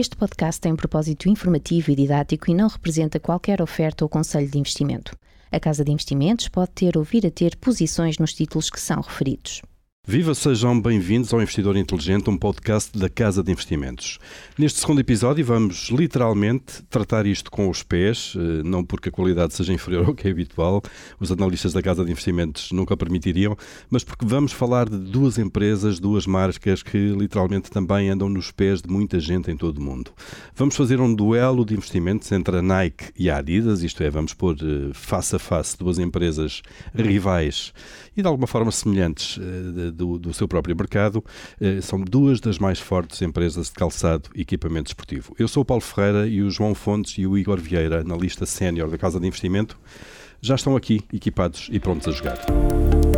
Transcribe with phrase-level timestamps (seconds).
[0.00, 4.48] Este podcast tem um propósito informativo e didático e não representa qualquer oferta ou conselho
[4.48, 5.18] de investimento.
[5.50, 9.00] A Casa de Investimentos pode ter ou vir a ter posições nos títulos que são
[9.00, 9.60] referidos.
[10.10, 14.18] Viva, sejam bem-vindos ao Investidor Inteligente, um podcast da Casa de Investimentos.
[14.56, 19.52] Neste segundo episódio vamos literalmente tratar isto com os pés, eh, não porque a qualidade
[19.52, 20.80] seja inferior ao que é habitual,
[21.20, 23.54] os analistas da Casa de Investimentos nunca permitiriam,
[23.90, 28.80] mas porque vamos falar de duas empresas, duas marcas que literalmente também andam nos pés
[28.80, 30.10] de muita gente em todo o mundo.
[30.56, 34.32] Vamos fazer um duelo de investimentos entre a Nike e a Adidas, isto é, vamos
[34.32, 36.62] pôr eh, face a face duas empresas
[36.94, 37.74] rivais
[38.18, 41.24] e de alguma forma semelhantes eh, do, do seu próprio mercado,
[41.60, 45.34] eh, são duas das mais fortes empresas de calçado e equipamento esportivo.
[45.38, 48.90] Eu sou o Paulo Ferreira e o João Fontes e o Igor Vieira, analista sénior
[48.90, 49.78] da Casa de Investimento,
[50.40, 53.17] já estão aqui equipados e prontos a jogar.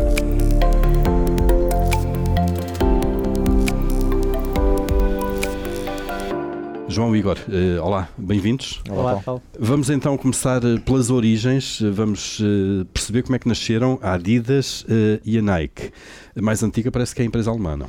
[6.91, 8.83] João Igor, uh, olá, bem-vindos.
[8.91, 9.41] Olá, Paulo.
[9.57, 14.83] Vamos então começar eh, pelas origens, vamos uh, perceber como é que nasceram a Adidas
[14.83, 15.93] uh, e a Nike.
[16.37, 17.87] A mais antiga parece que é a empresa alemã, não?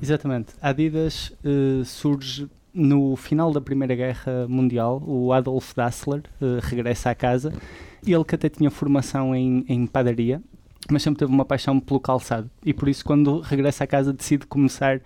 [0.00, 0.52] Exatamente.
[0.62, 1.32] A Adidas
[1.84, 5.02] surge no final da Primeira Guerra Mundial.
[5.04, 6.22] O Adolf Dassler
[6.62, 7.52] regressa à casa.
[8.06, 10.40] Ele que até tinha formação em, em padaria,
[10.90, 12.50] mas sempre teve uma paixão pelo calçado.
[12.64, 15.00] E por isso, quando regressa à casa, decide começar a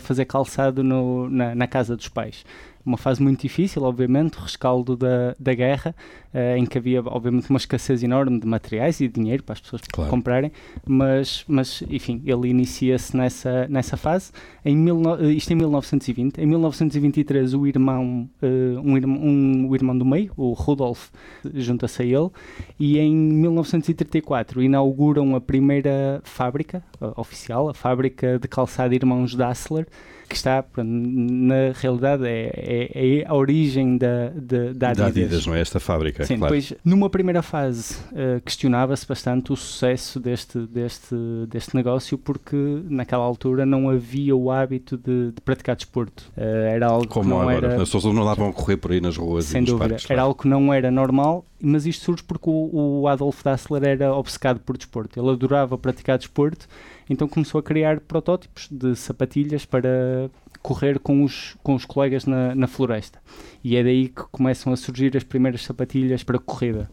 [0.00, 2.44] fazer calçado no, na, na, casa dos pais
[2.84, 5.94] uma fase muito difícil, obviamente, o rescaldo da, da guerra,
[6.32, 9.60] uh, em que havia, obviamente, uma escassez enorme de materiais e de dinheiro para as
[9.60, 10.10] pessoas claro.
[10.10, 10.52] comprarem,
[10.86, 14.32] mas, mas, enfim, ele inicia-se nessa, nessa fase,
[14.64, 16.38] em mil, eh, isto em 1920.
[16.38, 21.10] Em 1923, o irmão, uh, um, irmão, um, o irmão do meio, o Rudolf,
[21.54, 22.30] junta-se a ele,
[22.78, 29.86] e em 1934 inauguram a primeira fábrica uh, oficial, a fábrica de calçado Irmãos Dassler,
[30.30, 34.96] que está, na realidade, é, é, é a origem da, da, da, Adidas.
[34.96, 35.60] Da Adidas, não é?
[35.60, 36.54] Esta fábrica, Sim, claro.
[36.54, 41.16] depois, numa primeira fase, uh, questionava-se bastante o sucesso deste, deste,
[41.48, 42.56] deste negócio, porque
[42.88, 46.22] naquela altura não havia o hábito de, de praticar desporto.
[46.36, 47.82] Uh, era algo Como que não agora, era...
[47.82, 49.88] as pessoas não davam a correr por aí nas ruas Sem e nos dúvida.
[49.88, 50.04] parques.
[50.04, 50.28] Era claro.
[50.28, 54.60] algo que não era normal, mas isto surge porque o, o Adolf Dassler era obcecado
[54.60, 55.20] por desporto.
[55.20, 56.68] Ele adorava praticar desporto,
[57.10, 60.30] então começou a criar protótipos de sapatilhas para
[60.62, 63.18] correr com os, com os colegas na, na floresta.
[63.64, 66.88] E é daí que começam a surgir as primeiras sapatilhas para corrida.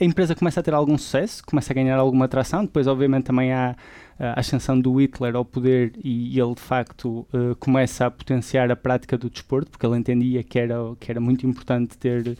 [0.00, 3.52] A empresa começa a ter algum sucesso, começa a ganhar alguma atração, depois obviamente também
[3.52, 3.76] há
[4.18, 8.76] a ascensão do Hitler ao poder e ele de facto uh, começa a potenciar a
[8.76, 12.36] prática do desporto, porque ele entendia que era, que era muito importante ter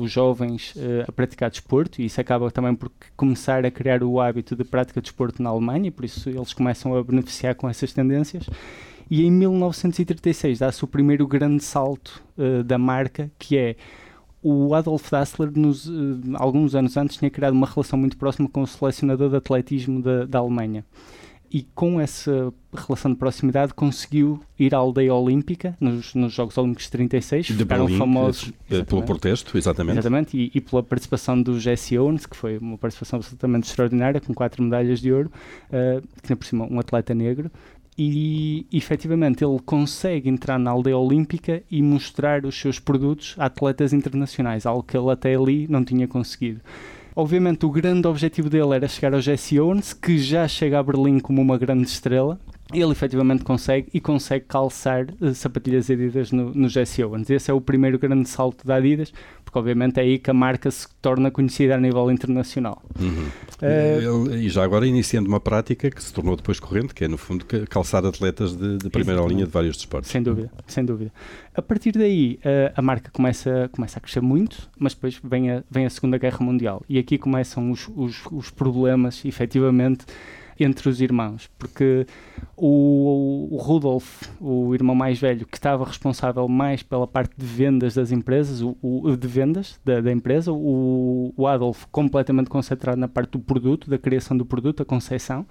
[0.00, 4.20] os jovens uh, a praticar desporto e isso acaba também por começar a criar o
[4.20, 7.92] hábito de prática de desporto na Alemanha, por isso eles começam a beneficiar com essas
[7.92, 8.48] tendências
[9.10, 13.76] e em 1936 dá-se o primeiro grande salto uh, da marca, que é
[14.42, 18.62] o Adolf Dassler, nos, uh, alguns anos antes, tinha criado uma relação muito próxima com
[18.62, 20.84] o selecionador de atletismo da, da Alemanha.
[21.50, 26.84] E com essa relação de proximidade conseguiu ir à aldeia olímpica nos, nos Jogos Olímpicos
[26.84, 29.98] de 36, de ficaram Berlim, famosos eh, pelo protesto, exatamente.
[29.98, 34.34] Exatamente, e, e, pela participação do Jesse Owens, que foi uma participação absolutamente extraordinária, com
[34.34, 35.32] quatro medalhas de ouro,
[35.70, 37.50] uh, que por cima um atleta negro,
[37.98, 43.92] e efetivamente ele consegue entrar na aldeia olímpica e mostrar os seus produtos a atletas
[43.92, 46.60] internacionais, algo que ele até ali não tinha conseguido.
[47.20, 51.18] Obviamente o grande objetivo dele era chegar ao Jesse Owens, que já chega a Berlim
[51.18, 52.38] como uma grande estrela,
[52.72, 57.30] ele efetivamente consegue e consegue calçar uh, sapatilhas Adidas no, no Jesse Owens.
[57.30, 59.12] Esse é o primeiro grande salto da Adidas,
[59.44, 62.82] porque obviamente é aí que a marca se torna conhecida a nível internacional.
[63.00, 63.28] Uhum.
[63.62, 67.08] Uh, Ele, e já agora iniciando uma prática que se tornou depois corrente, que é
[67.08, 70.10] no fundo calçar atletas de, de primeira linha de vários desportos.
[70.10, 71.10] Sem dúvida, sem dúvida.
[71.54, 75.62] A partir daí uh, a marca começa, começa a crescer muito, mas depois vem a,
[75.70, 80.04] vem a Segunda Guerra Mundial e aqui começam os, os, os problemas, efetivamente,
[80.64, 82.06] entre os irmãos, porque
[82.56, 87.94] o, o Rudolf, o irmão mais velho, que estava responsável mais pela parte de vendas
[87.94, 93.08] das empresas, o, o de vendas da, da empresa, o, o Adolf completamente concentrado na
[93.08, 95.46] parte do produto, da criação do produto, a concepção.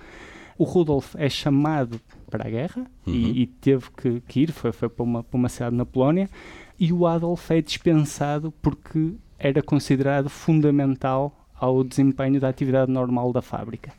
[0.57, 3.13] O Rudolf é chamado para a guerra uhum.
[3.13, 6.29] e, e, teve que, que, ir, foi, foi para, uma, para uma cidade na Polónia,
[6.79, 13.41] e o Adolf é dispensado porque era considerado fundamental ao desempenho da atividade normal da
[13.41, 13.91] fábrica.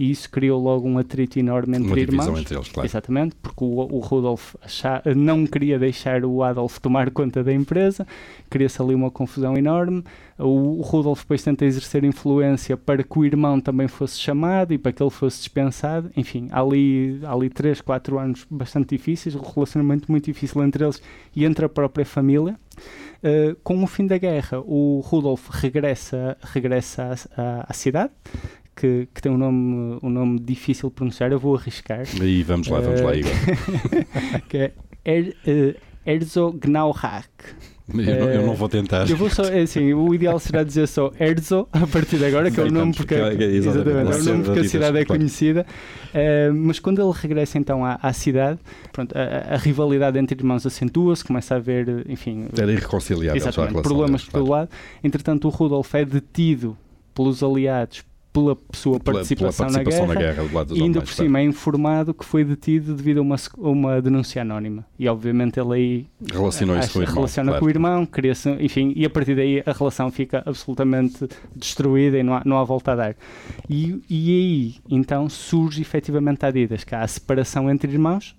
[0.00, 2.40] E isso criou logo um atrito enorme entre Uma irmãos.
[2.40, 2.88] entre eles, claro.
[2.88, 8.06] Exatamente, porque o, o Rudolf achá- não queria deixar o Adolf tomar conta da empresa,
[8.48, 10.02] cria-se ali uma confusão enorme.
[10.38, 14.78] O, o Rudolf depois tenta exercer influência para que o irmão também fosse chamado e
[14.78, 16.10] para que ele fosse dispensado.
[16.16, 20.82] Enfim, há ali, há ali 3, 4 anos bastante difíceis, um relacionamento muito difícil entre
[20.82, 21.02] eles
[21.36, 22.56] e entre a própria família.
[23.22, 28.10] Uh, com o fim da guerra, o Rudolf regressa, regressa à, à- à cidade,
[28.76, 32.68] que, que tem um nome, um nome difícil de pronunciar, eu vou arriscar Aí vamos
[32.68, 33.32] lá, vamos lá, Eh, Igor.
[34.48, 34.72] que é
[35.04, 35.90] er, uh.
[37.92, 39.10] Eu, não, eu não vou tentar.
[39.10, 42.50] Eu vou só, é assim, o ideal será dizer só Erzo a partir de agora,
[42.50, 44.98] que é o nome porque, porque é- exatamente, exatamente, é o nome porque a cidade
[44.98, 45.66] é conhecida.
[46.14, 48.60] Uh, mas quando ele regressa então à, à cidade,
[48.92, 54.22] pronto, a, a rivalidade entre irmãos acentua-se, começa a haver, enfim, Era irreconciliável exatamente, problemas
[54.22, 54.48] deles, claro.
[54.48, 54.70] lado.
[55.02, 56.76] Entretanto, o Rudolf é detido
[57.12, 60.78] pelos aliados pela sua Pela- participação, pela participação na na guerra guerra do lado dos
[60.78, 64.86] e ainda por cima é informado que foi detido devido a uma, uma denúncia anónima.
[64.98, 66.06] E obviamente ele aí.
[66.32, 67.14] Relacionou isso acha- com o irmão.
[67.16, 67.60] relaciona claro.
[67.60, 72.22] com o irmão, cria-se, enfim, e a partir daí a relação fica absolutamente destruída e
[72.22, 73.16] não há, não há volta a dar.
[73.68, 78.36] E, e aí então surge efetivamente a Adidas, que há a separação entre irmãos.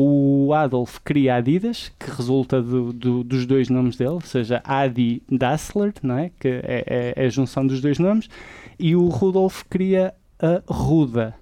[0.00, 4.60] O Adolf cria a Adidas, que resulta do- do- dos dois nomes dele, ou seja,
[4.64, 6.30] Adi Dassler, não é?
[6.38, 8.28] que é, é- é a junção dos dois nomes,
[8.78, 11.34] e o Rudolf cria a Ruda,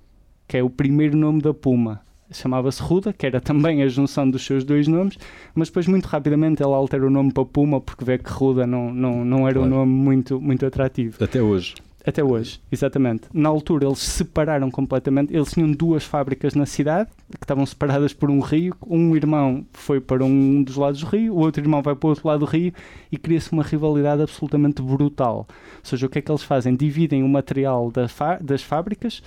[0.49, 2.01] que é o primeiro nome da Puma.
[2.31, 5.17] Chamava-se Ruda, que era também a junção dos seus dois nomes,
[5.55, 8.93] mas depois muito rapidamente ela altera o nome para Puma porque vê que Ruda não,
[8.93, 9.77] não, não era um Claro.
[9.77, 11.23] nome muito, muito atrativo.
[11.23, 11.75] Até hoje.
[12.07, 13.25] Até hoje, exatamente.
[13.35, 15.35] Na altura eles se separaram completamente.
[15.35, 18.77] Eles tinham duas fábricas na cidade que estavam separadas por um rio.
[18.87, 22.11] Um irmão foi para um dos lados do rio, o outro irmão vai para o
[22.11, 22.73] outro lado do rio
[23.11, 25.49] e cria-se uma rivalidade absolutamente brutal.
[25.49, 26.77] Ou seja, o que é que eles fazem?
[26.77, 28.07] Dividem o material da
[28.41, 29.21] das fábricas,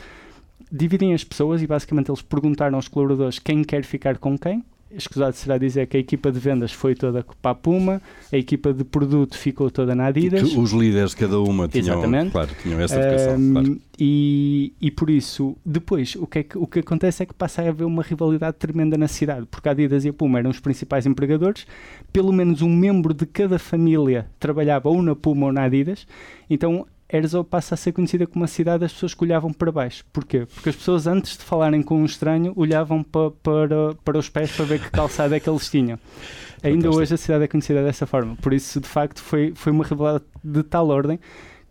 [0.71, 4.63] dividem as pessoas e basicamente eles perguntaram aos colaboradores quem quer ficar com quem.
[4.91, 8.01] Escusado será dizer que a equipa de vendas foi toda para a Puma,
[8.31, 10.53] a equipa de produto ficou toda na Adidas.
[10.55, 12.31] Os líderes de cada uma tinham, Exatamente.
[12.31, 13.35] claro, tinham essa educação.
[13.37, 13.81] Um, claro.
[13.99, 17.61] e, e por isso, depois, o que, é que, o que acontece é que passa
[17.61, 20.59] a haver uma rivalidade tremenda na cidade, porque a Adidas e a Puma eram os
[20.59, 21.67] principais empregadores,
[22.11, 26.07] pelo menos um membro de cada família trabalhava ou na Puma ou na Adidas,
[26.49, 30.03] então Herzog passa a ser conhecida como uma cidade das pessoas que olhavam para baixo.
[30.13, 30.45] Porquê?
[30.53, 34.51] Porque as pessoas, antes de falarem com um estranho, olhavam pa, para, para os pés
[34.51, 35.97] para ver que calçada é que eles tinham.
[36.61, 37.01] Ainda Fantástico.
[37.01, 38.35] hoje a cidade é conhecida dessa forma.
[38.35, 41.19] Por isso, de facto, foi, foi uma rivalidade de tal ordem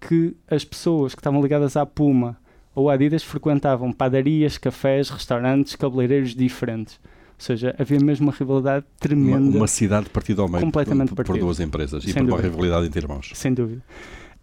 [0.01, 2.37] que as pessoas que estavam ligadas à Puma
[2.75, 6.99] ou à Adidas frequentavam padarias, cafés, restaurantes, cabeleireiros diferentes.
[7.05, 11.25] Ou seja, havia mesmo uma rivalidade Uma, tremenda, uma cidade partida ao meio Completamente por,
[11.25, 13.31] por duas empresas e Sem por uma rivalidade entre irmãos.
[13.35, 13.83] sem dúvida.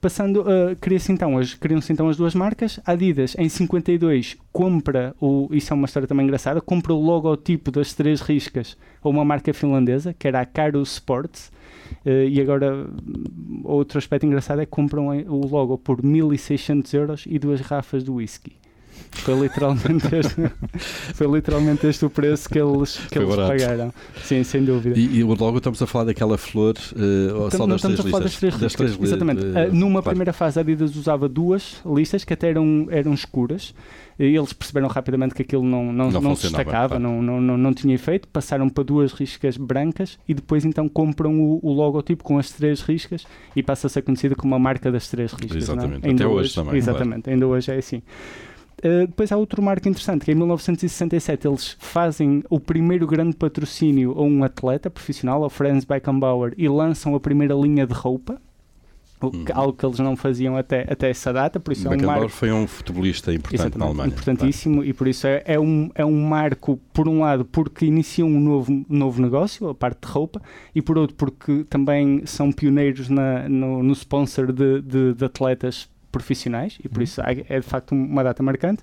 [0.05, 2.79] Passando, uh, cria-se então as, criam-se então as duas marcas.
[2.85, 7.91] Adidas, em 52, compra, o, isso é uma história também engraçada, compra o logotipo das
[7.95, 11.51] três riscas a uma marca finlandesa, que era a Caro Sports.
[12.05, 12.87] Uh, e agora,
[13.63, 18.11] outro aspecto engraçado é que compram o logo por 1600 euros e duas garrafas de
[18.11, 18.57] whisky.
[19.11, 20.35] Foi literalmente este,
[21.15, 23.57] foi literalmente este o preço que eles, que Foi eles barato.
[23.57, 23.93] pagaram.
[24.23, 24.99] Sim, sem dúvida.
[24.99, 28.23] E, e logo estamos a falar daquela flor, Tam- das não estamos três a falar
[28.25, 28.59] listas?
[28.59, 28.97] das três riscas.
[28.99, 29.45] li- Exatamente.
[29.45, 30.09] eh, Ah, numa claro.
[30.09, 33.73] primeira fase, a Adidas usava duas listas que até eram, eram escuras.
[34.17, 37.03] E eles perceberam rapidamente que aquilo não, não, Não não, se destacava, claro.
[37.03, 38.27] não, não, não, não tinha efeito.
[38.29, 42.79] Passaram para duas riscas brancas e depois então compram o, o logotipo com as três
[42.81, 43.25] riscas
[43.55, 45.67] e passa a ser conhecida como a marca das três riscas.
[45.67, 45.77] não é?
[45.87, 46.09] Exatamente.
[46.09, 48.01] Até hoje também, Exatamente, ainda hoje é assim.
[48.83, 54.11] Uh, depois há outro marco interessante, que em 1967 eles fazem o primeiro grande patrocínio
[54.17, 58.39] a um atleta profissional, ao Franz Beckenbauer, e lançam a primeira linha de roupa,
[59.21, 59.45] Uhum.
[59.53, 62.35] algo que eles não faziam até, até essa data, por isso é um Beckenbauer marco
[62.35, 64.07] foi um futebolista importante Exatamente, na Alemanha.
[64.09, 68.27] importantíssimo e por isso é, é, um, é um marco, por um lado, porque iniciam
[68.27, 70.41] um novo, novo negócio, a parte de roupa,
[70.75, 75.89] e por outro, porque também são pioneiros na, no, no sponsor de, de, de atletas
[76.15, 77.03] profissionais e por Uhum.
[77.03, 78.81] isso é, é de facto uma data marcante.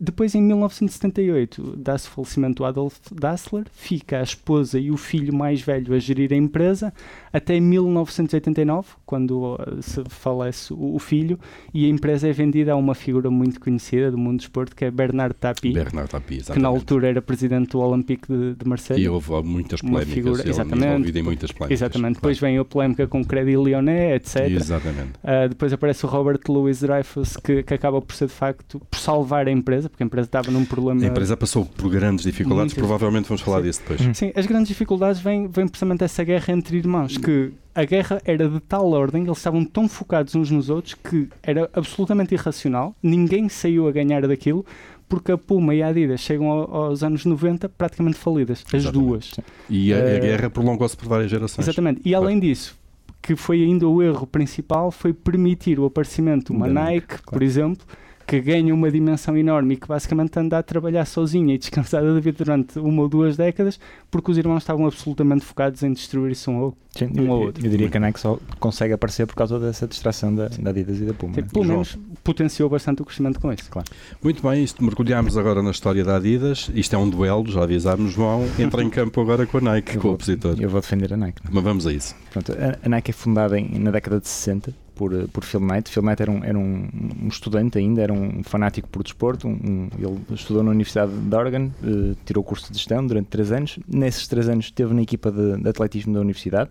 [0.00, 5.34] Depois, em 1978, dá-se o falecimento do Adolf Dassler, fica a esposa e o filho
[5.34, 6.92] mais velho a gerir a empresa,
[7.32, 11.38] até 1989, quando uh, se falece o, filho,
[11.72, 14.84] e a empresa é vendida a uma figura muito conhecida do mundo do desporto, que
[14.84, 19.02] é Bernard Tapie, Bernard Tapie, que na altura era presidente do Olympique de, de Marseille.
[19.02, 21.18] E houve muitas polémicas, figura- exatamente.
[21.18, 21.80] em muitas polémicas.
[21.82, 22.14] Exatamente.
[22.16, 24.50] Depois vem a polémica com o Credit Lyonnais, etc.
[24.50, 25.12] Exatamente.
[25.22, 28.80] Uh, depois aparece o Robert Louis Louis Dreyfus que, que, acaba por ser de facto
[28.90, 31.02] por salvar a empresa, porque a empresa estava num problema.
[31.02, 32.88] A empresa passou por grandes dificuldades, Muitas...
[32.88, 33.64] provavelmente vamos falar Sim.
[33.64, 34.16] disso depois.
[34.16, 38.48] Sim, as grandes dificuldades vêm, vêm precisamente dessa guerra entre irmãos, que a guerra era
[38.48, 43.48] de tal ordem, eles estavam tão focados uns nos outros que era absolutamente irracional, ninguém
[43.48, 44.64] saiu a ganhar daquilo,
[45.08, 49.08] porque a Puma e a Adidas chegam aos anos 90 praticamente falidas, as Exatamente.
[49.08, 49.34] duas.
[49.68, 51.66] E a, a eh, guerra prolongou-se por várias gerações.
[51.66, 52.00] Exatamente.
[52.04, 52.76] E além disso,
[53.22, 57.22] que foi ainda o erro principal, foi permitir o aparecimento de uma Nike, claro.
[57.24, 57.86] por exemplo,
[58.26, 62.18] que ganha uma dimensão enorme e que basicamente anda a trabalhar sozinha e descansada da
[62.18, 63.78] vida durante uma ou duas décadas,
[64.10, 67.64] porque os irmãos estavam absolutamente focados em destruir-se um, Sim, um ou outro.
[67.64, 70.98] Eu diria que a Nike só consegue aparecer por causa dessa distração da, da Adidas
[70.98, 71.34] e da Puma.
[71.34, 73.70] Sim, pelo menos potenciou bastante o crescimento com isso.
[73.70, 73.88] Claro.
[74.20, 76.68] Muito bem, isto mergulhamos agora na história da Adidas.
[76.74, 78.44] Isto é um duelo, já avisámos, João.
[78.58, 80.56] Entra em campo agora com a Nike, eu com vou, o opositor.
[80.58, 81.42] Eu vou defender a Nike.
[81.48, 82.16] Mas vamos a isso.
[82.30, 85.60] Pronto, a, a Nike é fundada em, na década de 60 por, eh, por Phil
[85.60, 85.88] Knight.
[85.90, 86.88] Phil Knight era um, era um,
[87.22, 89.46] um estudante ainda, era um fanático por desporto.
[89.46, 93.52] Um, ele estudou na Universidade de Oregon, uh, tirou o curso de gestão durante três
[93.52, 93.78] anos.
[93.86, 96.70] Nesses três anos esteve na equipa de, de atletismo da universidade.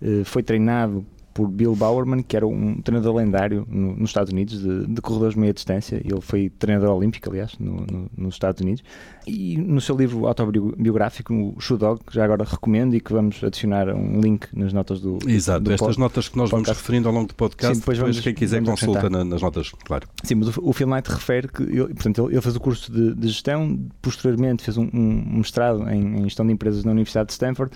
[0.00, 1.04] Uh, foi treinado
[1.38, 5.34] por Bill Bowerman, que era um treinador lendário no, nos Estados Unidos de, de, corredores
[5.34, 6.02] de meia distância.
[6.04, 8.82] Ele foi treinador olímpico, aliás, no, no, nos Estados Unidos.
[9.24, 13.44] E no seu livro autobiográfico, o Shoe Dog, que já agora recomendo e que vamos
[13.44, 15.18] adicionar um link nas notas do.
[15.28, 17.98] Exato, do estas pod, notas que nós vamos referindo ao longo do podcast, Sim, depois,
[17.98, 20.08] vamos, quem quiser consulta na, nas notas, claro.
[20.24, 22.90] Sim, mas o, o Phil Knight refere que ele, portanto, ele, ele fez o curso
[22.90, 27.28] de, de, gestão, posteriormente fez um, um mestrado em, em gestão de empresas na Universidade
[27.28, 27.72] de Stanford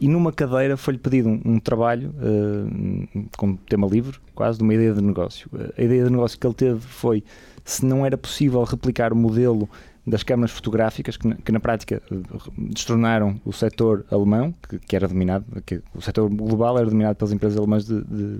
[0.00, 4.74] e numa cadeira foi-lhe pedido um, um trabalho uh, com tema livre, quase de uma
[4.74, 5.48] ideia de negócio.
[5.76, 7.24] A ideia de negócio que ele teve foi
[7.64, 9.68] se não era possível replicar o modelo
[10.06, 12.16] das câmaras fotográficas que, que na prática eh,
[12.56, 17.32] destronaram o setor alemão, que, que era dominado, que o setor global era dominado pelas
[17.32, 18.38] empresas alemãs de, de,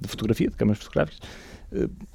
[0.00, 1.57] de fotografia, de câmaras fotográficas, eh,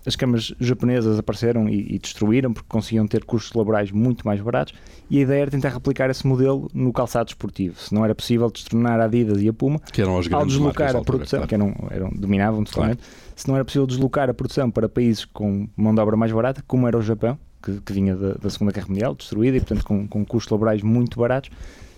[0.06, 4.74] as câmaras japonesas apareceram e, e, destruíram porque conseguiam ter custos laborais muito mais baratos
[5.10, 7.80] e a ideia era tentar replicar esse modelo no calçado esportivo.
[7.80, 10.96] Se não era possível destronar a Adidas e a Puma, que eram as ao deslocar
[10.96, 11.48] a produção, claro.
[11.48, 13.14] que eram, eram, dominavam totalmente, claro.
[13.36, 16.64] se não era possível deslocar a produção para países com mão de obra mais barata,
[16.66, 19.86] como era o Japão, que, que vinha da, da, Segunda Guerra Mundial, destruída e portanto
[19.86, 21.52] com, com custos laborais muito baratos,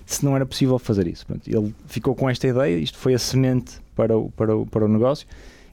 [0.06, 1.26] se não era possível fazer isso.
[1.26, 4.86] Portanto, ele ficou com esta ideia, isto foi a semente para o, para o, para
[4.86, 5.26] o negócio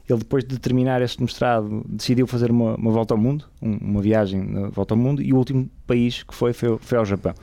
[0.09, 4.01] ele, depois de terminar este mestrado, decidiu fazer uma, uma volta ao mundo, um, uma
[4.01, 7.33] viagem na volta ao mundo, e o último país que foi foi, foi ao Japão.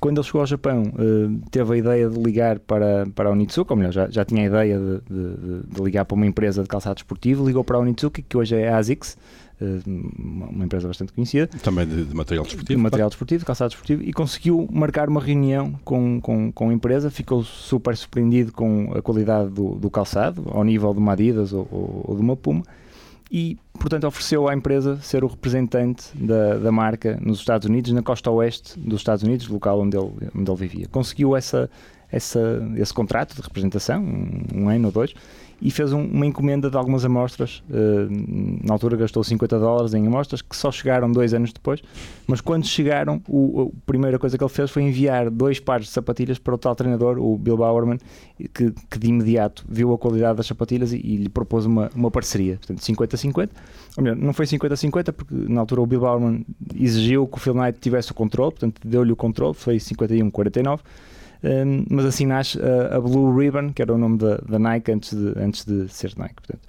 [0.00, 3.72] Quando ele chegou ao Japão, uh, teve a ideia de ligar para, para a Onitsuka,
[3.72, 6.68] ou melhor, já, já tinha a ideia de, de, de, ligar para uma empresa de
[6.68, 9.45] calçado esportivo, ligou para a Onitsuka, que hoje é a ASICS, eh,
[10.16, 11.46] uma empresa bastante conhecida.
[11.62, 12.76] Também de, de material desportivo.
[12.76, 17.10] De material desportivo, calçado desportivo, e conseguiu marcar uma reunião com, com, com a empresa,
[17.10, 21.66] ficou super surpreendido com a qualidade do, do calçado, ao nível de uma Adidas ou,
[21.70, 22.62] ou, ou de uma Puma,
[23.30, 28.02] e, portanto, ofereceu à empresa ser o representante da, da marca nos Estados Unidos, na
[28.02, 30.88] costa oeste dos Estados Unidos, local onde ele, onde ele vivia.
[30.88, 31.70] Conseguiu essa,
[32.10, 32.40] essa,
[32.76, 35.14] esse contrato de representação, um, um ano ou dois,
[35.60, 37.62] e fez um, uma encomenda de algumas amostras.
[37.70, 38.08] Uh,
[38.64, 41.82] na altura gastou 50 dólares em amostras que só chegaram dois anos depois.
[42.26, 45.92] Mas quando chegaram, o, a primeira coisa que ele fez foi enviar dois pares de
[45.92, 47.98] sapatilhas para o tal treinador, o Bill Bowerman,
[48.52, 52.10] que, que de imediato viu a qualidade das sapatilhas e, e lhe propôs uma, uma
[52.10, 52.56] parceria.
[52.56, 53.48] Portanto, 50-50.
[53.96, 56.44] Ou melhor, não foi 50-50 porque na altura o Bill Bowerman
[56.74, 60.80] exigiu que o Phil Knight tivesse o controle, portanto deu-lhe o controle, foi 51-49
[61.42, 64.92] um, mas assim nasce a, a, Blue Ribbon, que era o nome da, da Nike
[64.92, 66.34] antes de, antes de ser Nike.
[66.34, 66.60] Portanto,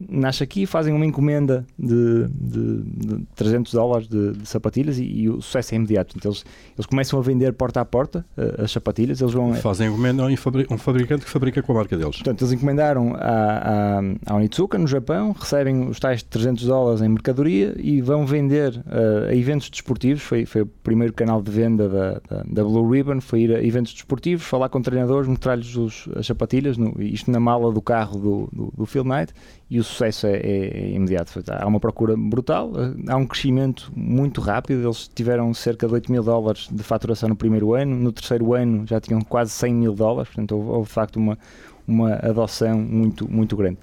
[0.00, 5.28] nasce aqui, fazem uma encomenda de, de, de 300 dólares de, de sapatilhas e, e,
[5.28, 6.16] o sucesso é imediato.
[6.16, 6.44] Então, eles,
[6.76, 9.20] eles começam a vender porta a porta uh, as sapatilhas.
[9.20, 12.16] Eles vão, fazem encomenda a um fabricante que fabrica com a marca deles.
[12.16, 17.08] Portanto, eles encomendaram a, a, a Onitsuka no Japão, recebem os tais 300 dólares em
[17.08, 20.22] mercadoria e vão vender uh, a eventos desportivos.
[20.22, 23.64] Foi, foi o primeiro canal de venda da, da, da, Blue Ribbon, foi ir a
[23.64, 25.74] eventos desportivos, falar com treinadores, mostrar-lhes
[26.16, 29.32] as sapatilhas, no, isto na mala do carro do, do, do Phil Knight
[29.70, 31.42] e o sucesso é, é, é, imediato.
[31.50, 32.72] Há uma procura brutal,
[33.08, 34.84] há um crescimento muito rápido.
[34.84, 38.86] Eles tiveram cerca de 8 mil dólares de faturação no primeiro ano, no terceiro ano
[38.86, 41.38] já tinham quase 100 mil dólares, portanto, houve, houve de facto uma,
[41.86, 43.78] uma adoção muito, muito grande.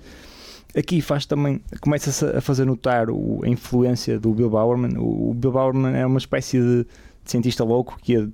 [0.77, 4.97] Aqui faz também, começa-se a fazer notar o, a influência do Bill Bowerman.
[4.97, 8.29] O, o Bill Bowerman é uma espécie de, de cientista louco que ia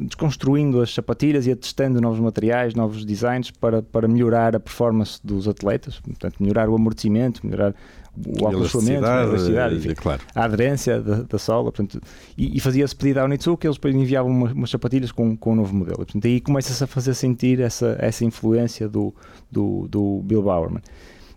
[0.00, 5.46] desconstruindo as sapatilhas e testando novos materiais, novos designs para, para melhorar a performance dos
[5.46, 7.74] atletas, portanto, melhorar o amortecimento, melhorar
[8.16, 10.22] o acolchoamento, a velocidade, enfim, claro.
[10.34, 12.00] a aderência da, da sola, portanto,
[12.36, 15.56] e, e fazia-se pedido à Onitsuka, eles depois enviavam umas, umas sapatilhas com, com um
[15.56, 15.98] novo modelo.
[15.98, 19.14] Portanto, aí começa-se a fazer sentir essa, essa influência do,
[19.50, 20.82] do, do Bill Bowerman.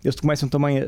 [0.04, 0.84] Eles começam também a,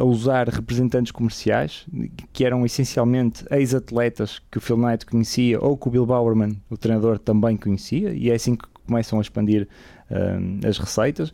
[0.00, 1.86] a, usar representantes comerciais,
[2.32, 6.76] que eram essencialmente ex-atletas que o Phil Knight conhecia ou que o Bill Bowerman, o
[6.76, 9.68] treinador, também conhecia, e é assim que começam a expandir
[10.10, 11.32] uh, as receitas.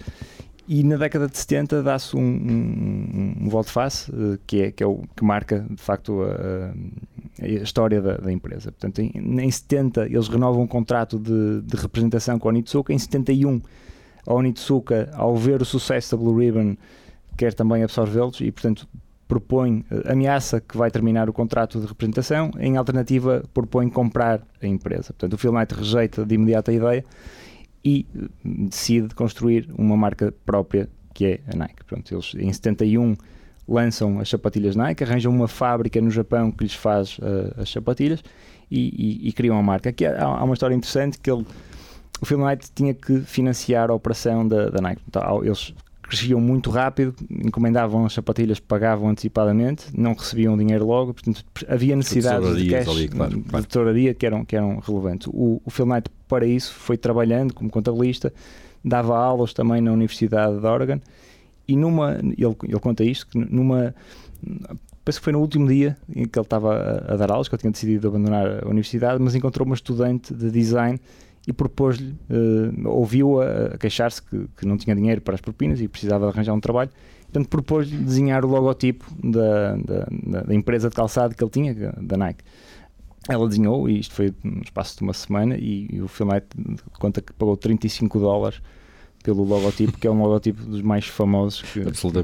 [0.66, 4.86] E na década de 70 dá-se um, um, um volte-face uh, que, é, que, é
[4.86, 6.74] o, que marca de facto a,
[7.42, 8.70] a história da, da, empresa.
[8.72, 12.98] Portanto, em, em 70 eles renovam um contrato de, de representação com a Onitsuka, em
[12.98, 13.60] 71
[14.26, 16.76] a Onitsuka, ao ver o sucesso da Blue Ribbon,
[17.38, 18.86] quer também absorvê-los e, portanto,
[19.28, 24.66] propõe, uh, ameaça que vai terminar o contrato de representação, em alternativa propõe comprar a
[24.66, 25.12] empresa.
[25.12, 27.04] Portanto, o Phil Knight rejeita de imediato a ideia
[27.84, 31.84] e uh, decide construir uma marca própria que é a Nike.
[31.84, 33.16] Pronto, eles em 71
[33.66, 38.22] lançam as sapatilhas Nike, arranjam uma fábrica no Japão que lhes faz uh, as sapatilhas
[38.70, 38.88] e,
[39.24, 39.90] e, e, criam a marca.
[39.90, 41.44] Aqui há, há, uma história interessante que ele,
[42.20, 45.02] o Phil Knight tinha que financiar a operação da, da Nike.
[45.06, 45.74] Então, eles
[46.08, 52.56] cresciam muito rápido, encomendavam as sapatilhas, pagavam antecipadamente, não recebiam dinheiro logo, portanto havia necessidades
[52.56, 53.62] de cash, ali, claro, claro.
[53.62, 55.28] de tesouraria que eram, que eram relevantes.
[55.30, 58.32] O, o Phil Knight, para isso, foi trabalhando como contabilista,
[58.82, 60.98] dava aulas também na Universidade de Oregon
[61.66, 63.94] e numa, ele, ele conta isto, que numa,
[65.04, 67.54] penso que foi no último dia em que ele estava a, a dar aulas, que
[67.54, 70.98] eu tinha decidido abandonar a universidade, mas encontrou uma estudante de design
[71.48, 76.28] e propôs-lhe, uh, ouviu-a queixar-se que, que, não tinha dinheiro para as propinas e precisava
[76.28, 76.90] arranjar um trabalho.
[77.22, 82.18] Portanto, propôs-lhe desenhar o logotipo da, da, da, empresa de calçado que ele tinha, da
[82.18, 82.44] Nike.
[83.26, 86.26] Ela desenhou, e isto foi no espaço de uma semana, e, e o Phil
[86.98, 88.60] conta que pagou 35 dólares
[89.22, 91.80] pelo logotipo, que é um logotipo dos mais famosos que,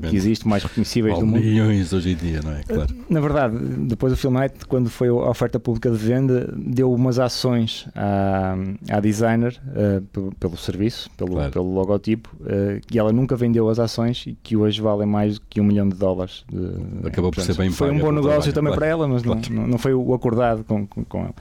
[0.08, 1.40] que existe, mais reconhecíveis do mundo.
[1.40, 2.62] milhões hoje em dia, não é?
[2.62, 2.94] Claro.
[3.08, 7.86] Na verdade, depois do Filmite, quando foi a oferta pública de venda, deu umas ações
[7.94, 8.54] à,
[8.90, 11.52] à designer uh, pelo, pelo, serviço, pelo, claro.
[11.52, 15.44] pelo logotipo, uh, e ela nunca vendeu as ações e que hoje valem mais do
[15.48, 16.44] que um milhão de dólares.
[16.50, 18.80] De, Acabou por ser bem Foi um bom negócio também claro.
[18.80, 19.40] para ela, mas claro.
[19.50, 21.34] não, não, foi o acordado com, com, com ela.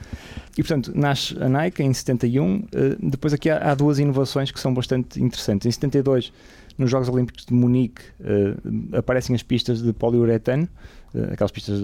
[0.58, 2.56] E portanto, nasce a Nike em 71.
[2.56, 2.66] Uh,
[3.02, 5.43] depois aqui há, há, duas inovações que são bastante interessantes.
[5.52, 6.32] Em 72,
[6.78, 10.68] nos Jogos Olímpicos de Munique, uh, aparecem as pistas de poliuretano,
[11.14, 11.82] uh, aquelas pistas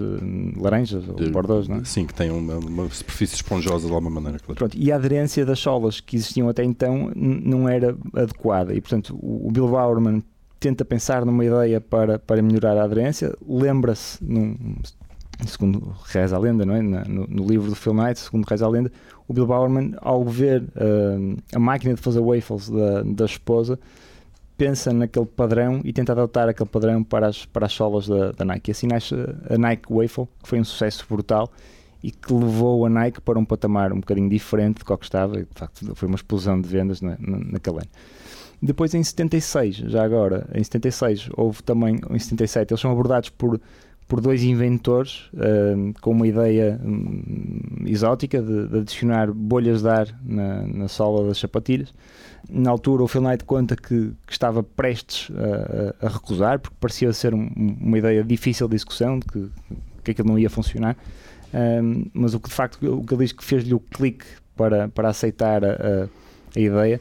[0.56, 1.84] laranjas ou bordeaux, não é?
[1.84, 4.56] Sim, que têm uma, uma, superfície esponjosa de alguma maneira, claro.
[4.56, 8.74] Pronto, e a aderência das solas que existiam até então não era adequada.
[8.74, 10.22] E portanto, o, o Bill Bowerman
[10.60, 14.18] tenta pensar numa ideia para, para melhorar a aderência, lembra-se,
[15.46, 16.82] segundo reza a lenda, não é?
[16.82, 18.92] no, no, livro do Phil Knight, segundo reza a lenda,
[19.30, 23.78] o Bill Bowerman, ao ver uh, a máquina de fazer waffles da, da esposa,
[24.58, 28.44] pensa naquele padrão e tenta adotar aquele padrão para as, para as solas da, da
[28.44, 28.72] Nike.
[28.72, 29.14] Assim nasce
[29.48, 31.48] a Nike Waffle, que foi um sucesso brutal
[32.02, 35.36] e que levou a Nike para um patamar um bocadinho diferente do que estava.
[35.36, 37.90] De facto, foi uma explosão de vendas na, na, naquele ano.
[38.60, 43.60] Depois, em 76, já agora, em 76, houve também, em 77, eles são abordados por
[44.10, 50.08] por dois inventores uh, com uma ideia um, exótica de, de, adicionar bolhas de ar
[50.24, 51.94] na, na sola das sapatilhas.
[52.48, 55.30] Na altura, o Phil Knight conta que, que estava prestes
[56.02, 57.48] a, a, recusar, porque parecia ser um,
[57.80, 59.48] uma ideia difícil de execução, de que,
[60.02, 60.96] que aquilo não ia funcionar.
[61.54, 64.88] Um, mas o que de facto o que ele diz que fez-lhe o clique para,
[64.88, 66.08] para aceitar a,
[66.56, 67.00] a ideia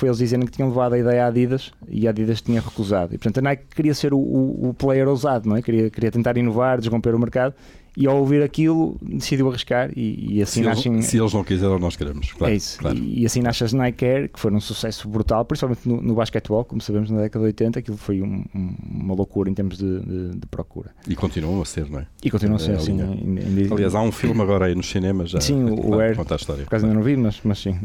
[0.00, 3.14] foi eles dizendo que tinham levado a ideia à Adidas e a Adidas tinha recusado.
[3.14, 5.62] E portanto a Nike queria ser o, o, o player ousado, não é?
[5.62, 7.54] Queria, queria tentar inovar, desromper o mercado
[7.96, 10.92] e ao ouvir aquilo decidiu arriscar e, e assim se nascem.
[10.92, 12.32] Eles, se eles não quiserem, nós queremos.
[12.32, 12.78] Claro, é isso.
[12.78, 12.96] Claro.
[12.96, 16.14] E, e, assim nasce as Nike Air, que foram um sucesso brutal, principalmente no, no
[16.14, 19.76] basquetebol, como sabemos na década de 80, aquilo foi um, um, uma loucura em termos
[19.76, 20.90] de, de, de, procura.
[21.06, 22.06] E continuam a ser, não é?
[22.22, 23.00] E continuam a ser, é, sim.
[23.00, 25.40] Em, em, Aliás, há um filme agora aí nos cinemas já.
[25.40, 26.16] Sim, o, o Air.
[26.16, 26.64] Conta a história.
[26.64, 27.76] Por acaso ainda não vi, mas, mas sim,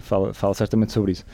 [0.00, 1.24] fala, fala certamente sobre isso.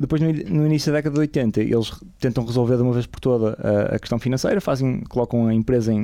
[0.00, 3.50] Depois, no, início da década de 80, eles tentam resolver de uma vez por toda
[3.60, 6.00] a, a questão financeira, fazem, colocam a empresa em,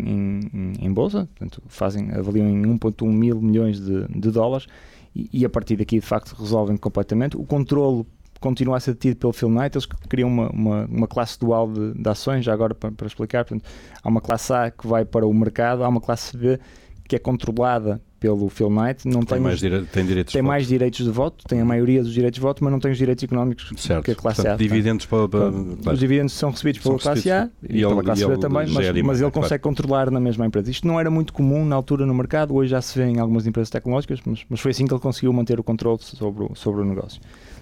[0.52, 4.66] em, em bolsa, portanto, fazem, avaliam em 1,1 mil milhões de, de dólares
[5.14, 7.38] e, e, a partir daqui, de facto, resolvem completamente.
[7.38, 8.04] O controle
[8.38, 11.94] continua a ser tido pelo Phil Knight, eles criam uma, uma, uma classe dual de,
[11.94, 13.66] de, ações, já agora para, para explicar, portanto,
[14.02, 16.60] há uma classe A que vai para o mercado, há uma classe B
[17.08, 20.48] que é controlada pelo Phil Knight, não tem, tem mais, dire tem direitos tem de
[20.48, 20.68] mais voto.
[20.68, 23.22] direitos de voto, tem a maioria dos direitos de voto, mas não tem os direitos
[23.24, 24.04] económicos certo.
[24.04, 24.56] que a classe Portanto, A.
[24.56, 25.92] Dividendos para, para, claro.
[25.92, 29.02] Os dividendos são recebidos pela são classe A e, e pela classe B também, mas,
[29.02, 30.70] mas ele consegue controlar na mesma empresa.
[30.70, 33.46] Isto não era muito comum na altura no mercado, hoje já se vê em algumas
[33.46, 36.82] empresas tecnológicas, mas, mas foi assim que ele conseguiu manter o controle sobre o, sobre
[36.82, 37.20] o negócio.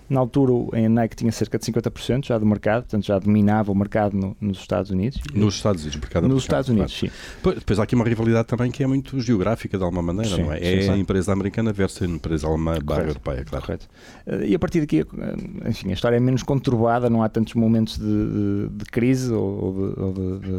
[0.08, 3.74] Na altura, a Nike tinha cerca de 50% já do mercado, portanto já dominava o
[3.74, 5.18] mercado no, nos Estados Unidos.
[5.34, 7.14] Nos Estados Unidos, mercado Nos Estados Unidos, claro.
[7.14, 7.54] sim.
[7.58, 10.52] Depois há aqui uma rivalidade também que é muito geográfica, de alguma maneira, sim, não
[10.52, 10.58] é?
[10.58, 10.90] Sim, é sim.
[10.90, 13.64] a empresa americana versus a empresa alemã barra europeia, claro.
[13.64, 13.88] Correto.
[14.26, 17.54] Eh, e a partir daqui, eh, enfim, a história é menos conturbada, não há tantos
[17.54, 20.12] momentos de, de, de crise ou, de, ou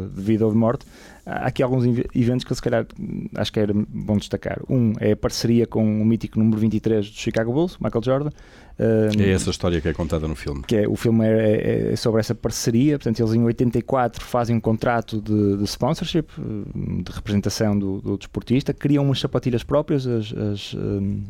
[0.08, 0.84] de vida ou de morte
[1.26, 2.86] há aqui alguns eventos que eu se calhar
[3.34, 4.60] acho que era bom destacar.
[4.70, 8.30] Um é a parceria com o mítico número 23 do Chicago Bulls, Michael Jordan.
[8.78, 10.62] Um, é essa história que é contada no filme.
[10.66, 14.56] Que é, o filme é, é, é, sobre essa parceria, portanto eles em 84 fazem
[14.56, 20.32] um contrato de, de sponsorship, de representação do, do, desportista, criam umas sapatilhas próprias, as,
[20.32, 21.22] as, um,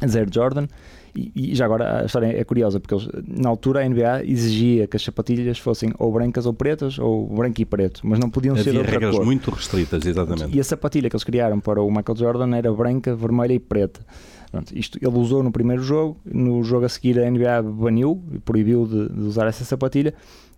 [0.00, 0.66] as Air Jordan,
[1.14, 4.86] e, e, já agora a história é curiosa, porque eles, na altura a NBA exigia
[4.86, 8.54] que as sapatilhas fossem ou brancas ou pretas, ou branco e preto, mas não podiam
[8.54, 9.24] Havia ser outra regras cor.
[9.24, 10.56] muito restritas, exatamente.
[10.56, 14.00] E a sapatilha que eles criaram para o Michael Jordan era branca, vermelha e preta.
[14.50, 18.86] Pronto, isto ele usou no primeiro jogo, no jogo a seguir a NBA baniu, proibiu
[18.86, 20.12] de, de usar essa sapatilha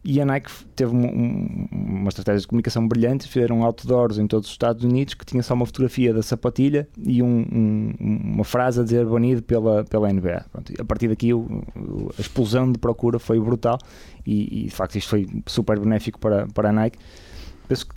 [0.04, 1.08] e a Nike teve uma,
[1.70, 5.54] uma estratégia de comunicação brilhante, fizeram outdoors em todos os Estados Unidos que tinha só
[5.54, 10.44] uma fotografia da sapatilha e um, um, uma frase a dizer banido pela, pela NBA.
[10.50, 11.62] Pronto, a partir daqui o,
[12.18, 13.78] a explosão de procura foi brutal
[14.26, 16.98] e, e, de facto isto foi super benéfico para, para a Nike
[17.68, 17.94] penso que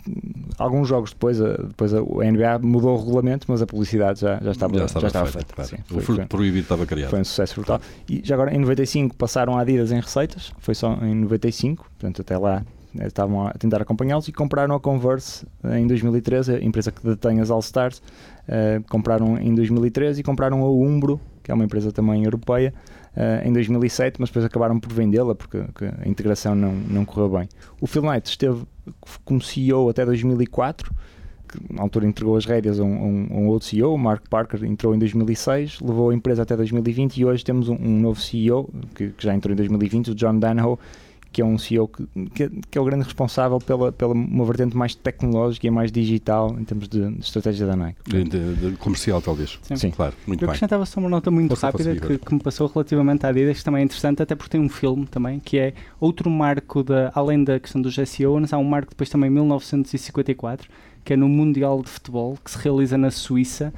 [0.58, 4.50] alguns jogos depois, a, depois a, NBA mudou o regulamento, mas a publicidade já, já
[4.50, 5.54] estava, já estava, já estava feita.
[5.54, 5.70] Claro.
[5.70, 7.10] Sim, foi, o foi, proibido estava criado.
[7.10, 7.80] Foi um sucesso brutal.
[8.08, 12.20] E já agora, em 95, passaram a Adidas em receitas, foi só em 95, portanto,
[12.20, 12.62] até lá
[12.98, 17.40] eh, estavam a tentar acompanhá-los e compraram a Converse em 2013, a empresa que detém
[17.40, 18.02] as All Stars.
[18.46, 22.72] Uh, compraram em 2013 e compraram a Umbro, que é uma empresa também europeia,
[23.44, 27.48] em 2007, mas depois acabaram por vendê-la porque a integração não, não correu bem.
[27.80, 28.64] O Phil Knight esteve
[29.24, 30.92] como CEO até 2004,
[31.48, 34.94] que na altura entregou as rédeas a um, um, outro CEO, o Mark Parker entrou
[34.94, 39.10] em 2006, levou a empresa até 2020 e hoje temos um, um novo CEO que,
[39.10, 40.76] que, já entrou em 2020, o John Danahoe,
[41.36, 44.74] que é um CEO que, que, que, é o grande responsável pela, pela uma vertente
[44.74, 47.98] mais tecnológica e mais digital em termos de, de estratégia da Nike.
[48.06, 49.58] De, de, de comercial, talvez.
[49.60, 49.90] Sim, Sim.
[49.90, 50.14] claro.
[50.26, 50.52] Muito Eu bem.
[50.54, 53.64] acrescentava só uma nota muito Posso rápida que, que, me passou relativamente à Adidas, que
[53.64, 57.44] também é interessante, até porque tem um filme também, que é outro marco, da, além
[57.44, 60.70] da questão dos SEOs, há um marco depois também em 1954,
[61.04, 63.74] que é no Mundial de Futebol, que se realiza na Suíça,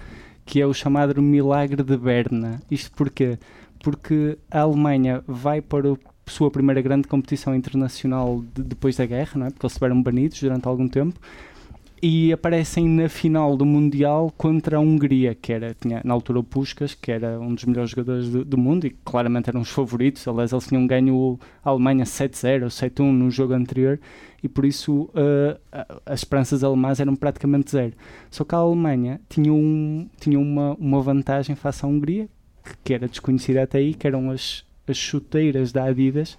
[0.46, 2.62] que é o chamado Milagre de Berna.
[2.70, 3.36] Isto porquê?
[3.82, 9.32] Porque a Alemanha vai para o sua primeira grande competição internacional de, depois da guerra,
[9.36, 9.50] não é?
[9.50, 11.18] porque eles estiveram banidos durante algum tempo,
[12.00, 16.44] e aparecem na final do Mundial contra a Hungria, que era, tinha na altura o
[16.44, 20.26] Puskas, que era um dos melhores jogadores do, do mundo e claramente eram os favoritos.
[20.28, 23.98] Aliás, eles tinham ganho a Alemanha 7-0 ou 7-1 no jogo anterior
[24.42, 25.58] e por isso uh,
[26.06, 27.94] as esperanças alemãs eram praticamente zero.
[28.30, 32.28] Só que a Alemanha tinha, um, tinha uma, uma vantagem face à Hungria,
[32.84, 36.38] que, era desconhecida até aí, que eram as, as chuteiras da Adidas,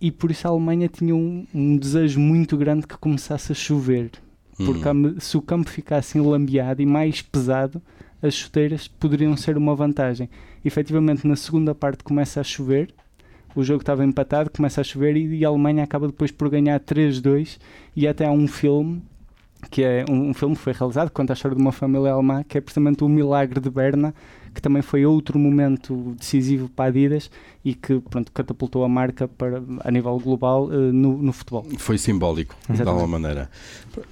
[0.00, 4.10] e por isso a Alemanha tinha um, um desejo muito grande que começasse a chover,
[4.56, 5.16] porque hum.
[5.18, 7.82] se o campo ficasse enlambeado e mais pesado,
[8.22, 10.28] as chuteiras poderiam ser uma vantagem.
[10.64, 12.92] Efetivamente, na segunda parte começa a chover,
[13.54, 16.78] o jogo estava empatado, começa a chover e, e a Alemanha acaba depois por ganhar
[16.80, 17.58] 3-2
[17.96, 19.02] e até há um filme
[19.70, 22.12] que é um, um, filme que foi realizado que conta a história de uma família
[22.12, 24.14] alemã que é precisamente o Milagre de Berna
[24.54, 27.30] que também foi outro momento decisivo para a Adidas
[27.64, 31.66] e que pronto, catapultou a marca para, a nível global uh, no, no, futebol.
[31.78, 32.82] Foi simbólico, Exatamente.
[32.82, 33.50] de alguma maneira.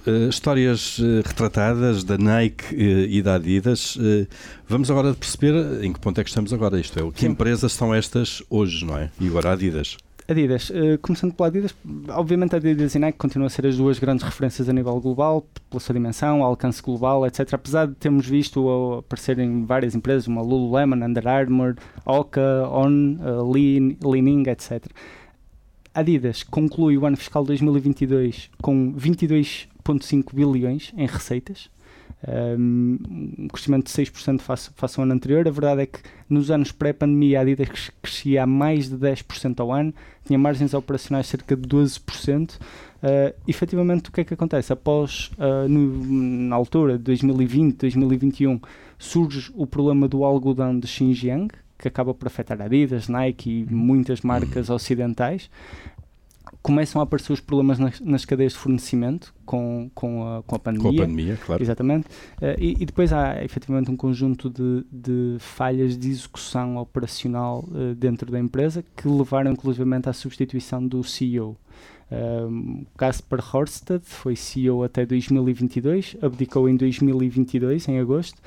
[0.05, 3.97] Uh, histórias uh, retratadas da Nike e da Adidas.
[4.67, 6.79] vamos agora perceber em que ponto é que estamos agora.
[6.79, 7.27] Isto é, que Sim.
[7.27, 9.09] empresas são estas hoje, não é?
[9.19, 9.97] E agora a Adidas.
[10.29, 11.73] Adidas, uh, começando pela Adidas,
[12.09, 15.43] obviamente a Adidas e Nike continuam a ser as duas grandes referências a nível global,
[15.67, 17.51] pela sua dimensão, alcance global, etc.
[17.55, 23.95] Apesar de termos visto aparecerem várias empresas, uma Lululemon, Under Armour, Oka, On, uh, Lean,
[24.03, 24.85] Leaning, etc.
[25.95, 31.71] Adidas conclui o ano fiscal 2022 com 22,5 bilhões em receitas,
[32.27, 35.47] um crescimento de 6% face, face ao ano anterior.
[35.47, 39.71] A verdade é que nos anos pré-pandemia a Adidas crescia a mais de 10% ao
[39.71, 39.93] ano,
[40.25, 42.55] tinha margens operacionais cerca de 12%.
[42.55, 44.73] Uh, efetivamente, o que é que acontece?
[44.73, 48.59] Após, uh, no, na altura de 2020, 2021,
[48.97, 53.73] surge o problema do algodão de Xinjiang, que acaba por afetar a Adidas, Nike e
[53.73, 55.49] muitas marcas ocidentais
[56.61, 60.59] começam a aparecer os problemas nas, nas, cadeias de fornecimento com, com, a, com a
[60.59, 60.91] pandemia.
[60.91, 61.63] Com a pandemia, claro.
[61.63, 62.07] Exatamente.
[62.07, 67.95] Uh, e, e, depois há efetivamente um conjunto de, de falhas de execução operacional uh,
[67.95, 71.57] dentro da empresa que levaram inclusivamente à substituição do CEO.
[72.11, 78.41] Um, Casper Horsted foi CEO até 2022, abdicou em 2022, em agosto,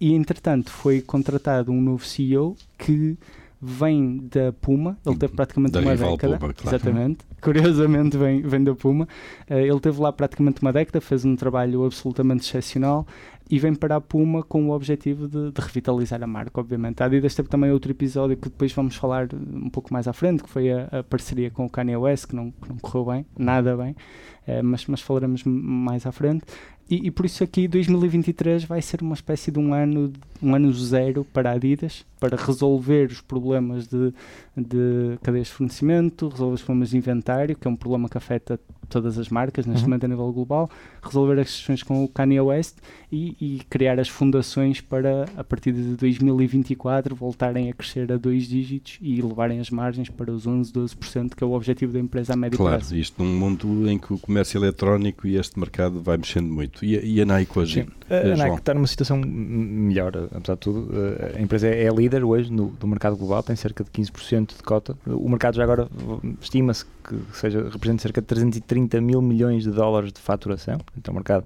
[0.00, 3.18] e entretanto foi contratado um novo CEO que
[3.60, 6.38] vem da Puma, ele teve praticamente da uma década.
[6.38, 6.76] Puma, claro.
[6.76, 7.18] Exatamente.
[7.42, 9.08] Curiosamente vem, vem da Puma.
[9.48, 13.06] Eh, ele teve lá praticamente uma década, fez um trabalho absolutamente excepcional
[13.50, 17.02] e vem para a Puma com o objetivo de, de revitalizar a marca, obviamente.
[17.02, 20.42] A Adidas teve também outro episódio que depois vamos falar um pouco mais à frente,
[20.42, 23.26] que foi a, a parceria com o Kanye West, que não, que não correu bem,
[23.36, 23.96] nada bem,
[24.62, 26.44] mas, mas falaremos mais à frente.
[26.90, 30.10] E, e por isso aqui 2023 vai ser uma espécie de um ano,
[30.42, 34.12] um ano zero para a Adidas, para resolver os problemas de,
[34.62, 38.58] de cadeias de fornecimento, resolver os problemas de inventário, que é um problema que afeta
[38.88, 39.88] todas as marcas neste Uhum.
[39.90, 40.70] momento a nível global,
[41.02, 42.76] resolver as questões com o Kanye West
[43.12, 48.48] e, e criar as fundações para, a partir de 2024, voltarem a crescer a dois
[48.48, 52.32] dígitos e levarem as margens para os 11, 12%, que é o objetivo da empresa
[52.32, 52.96] a médio Claro, prazo.
[52.96, 56.84] isto num mundo em que o comércio eletrónico e este mercado vai mexendo muito.
[56.84, 57.82] E, a- e a Nike hoje?
[57.82, 57.88] Sim.
[58.10, 58.54] Eh, A Nike João.
[58.56, 60.88] está numa situação melhor, apesar de tudo.
[60.92, 64.62] Eh, A empresa é líder hoje no, do mercado global, tem cerca de 15% de
[64.62, 64.96] cota.
[65.06, 65.88] O mercado já agora
[66.24, 70.78] eh, estima-se que seja, representa cerca de 330 mil milhões de dólares de faturação.
[70.96, 71.44] Então, é um mercado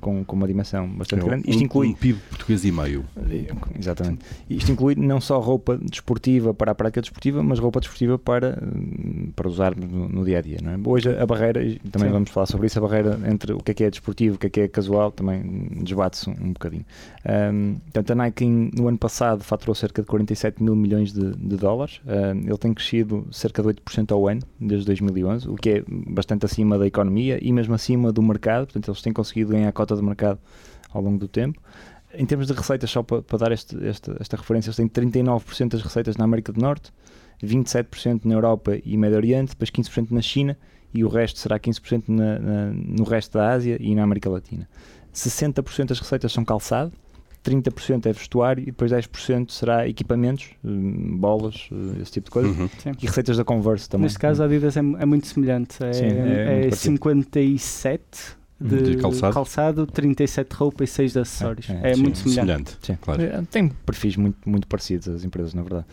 [0.00, 1.48] com, com uma dimensão bastante É grande.
[1.48, 3.04] um, Isto inclui um PIB português e meio.
[3.78, 4.24] Exatamente.
[4.48, 9.30] Isto inclui não só roupa desportiva para a prática desportiva, mas roupa desportiva para, hum,
[9.34, 10.58] para usarmos no, no dia a dia.
[10.62, 10.78] Não é?
[10.84, 11.60] Hoje a barreira,
[11.90, 12.12] também Sim.
[12.12, 14.38] vamos falar sobre isso, a barreira entre o que é que é desportivo e o
[14.38, 15.42] que é que é casual também
[15.82, 16.84] desbate-se um, um bocadinho.
[17.52, 21.56] Hum, portanto, a Nike no ano passado faturou cerca de 47 mil milhões de, de
[21.56, 22.00] dólares.
[22.06, 26.46] Hum, ele tem crescido cerca de 8% ao ano desde 2011, o que é bastante
[26.46, 28.66] acima da economia e mesmo acima do mercado.
[28.66, 30.38] Portanto, eles têm conseguido ganhar a cota de mercado
[30.92, 31.60] ao longo do tempo.
[32.12, 35.68] Em termos de receitas, só para, para dar este, esta, esta referência, eles têm 39%
[35.68, 36.92] das receitas na América do Norte,
[37.42, 40.56] 27% na Europa e Médio Oriente, depois 15% na China
[40.92, 44.68] e o resto será 15% na, na, no resto da Ásia e na América Latina.
[45.14, 46.92] 60% das receitas são calçado,
[47.44, 52.48] 30% é vestuário e depois 10% será equipamentos, hum, bolas, eh, esse tipo de coisa.
[52.48, 52.68] Uhum.
[53.00, 54.04] E receitas da Converse também.
[54.04, 55.82] Neste caso, a Adidas é, é muito semelhante.
[55.82, 56.98] É, Sim, é é muito parecido.
[57.58, 59.86] 57 de, De calçado.
[59.86, 61.70] 37 de roupa e 6 de acessórios.
[61.70, 62.76] É, É, é, muito Sim, semelhante.
[62.82, 62.96] Sim.
[63.00, 63.22] Claro.
[63.22, 65.86] Eh, Tem perfis muito, muito parecidos as empresas, na verdade.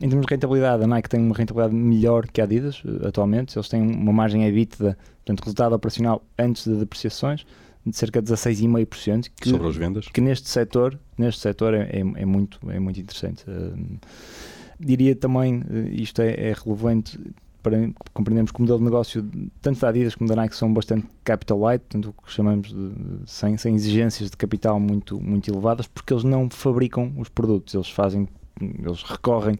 [0.00, 3.56] Em termos de rentabilidade, a Nike tem uma rentabilidade melhor que a Adidas eh, atualmente.
[3.56, 7.44] Eles têm uma margem EBITDA, portanto, resultado operacional antes de depreciações,
[7.86, 10.08] de cerca de 16,5%, que, Sobre as vendas?
[10.08, 13.44] que neste setor, neste setor é, é, é muito, é muito interessante.
[13.46, 13.98] Eh,
[14.80, 17.18] diria também, eh, isto é, é relevante
[17.64, 19.26] para compreendermos que o modelo de negócio,
[19.62, 22.92] tanto da Adidas como da Nike, são bastante capital light, portanto, o que chamamos de
[23.26, 27.88] sem, sem exigências de capital muito, muito elevadas, porque eles não fabricam os produtos, eles
[27.88, 28.28] fazem,
[28.60, 29.58] eles recorrem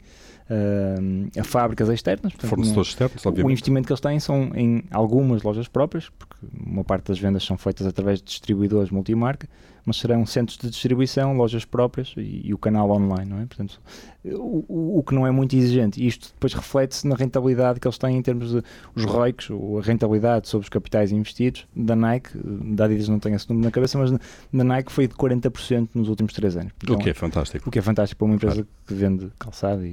[0.50, 2.32] eh, a fábricas externas.
[2.34, 3.52] portanto, Fornecedores externos, o obviamente.
[3.52, 7.56] investimento que eles têm são em algumas lojas próprias, porque uma parte das vendas são
[7.56, 9.48] feitas através de distribuidores multimarca,
[9.86, 13.46] mas serão centros de distribuição, lojas próprias e, e o canal online, não é?
[13.46, 13.80] Portanto,
[14.24, 16.02] o, o- o que não é muito exigente.
[16.02, 18.62] E isto depois reflete-se na rentabilidade que eles têm em termos de
[18.94, 23.36] os ROICs, ou a rentabilidade sobre os capitais investidos da Nike, da Adidas não tenho
[23.36, 24.10] esse número na cabeça, mas
[24.52, 26.72] na, Nike foi de 40% nos últimos 3 anos.
[26.88, 27.68] O que é fantástico.
[27.68, 29.88] o que é fantástico para uma empresa que vende calçado e,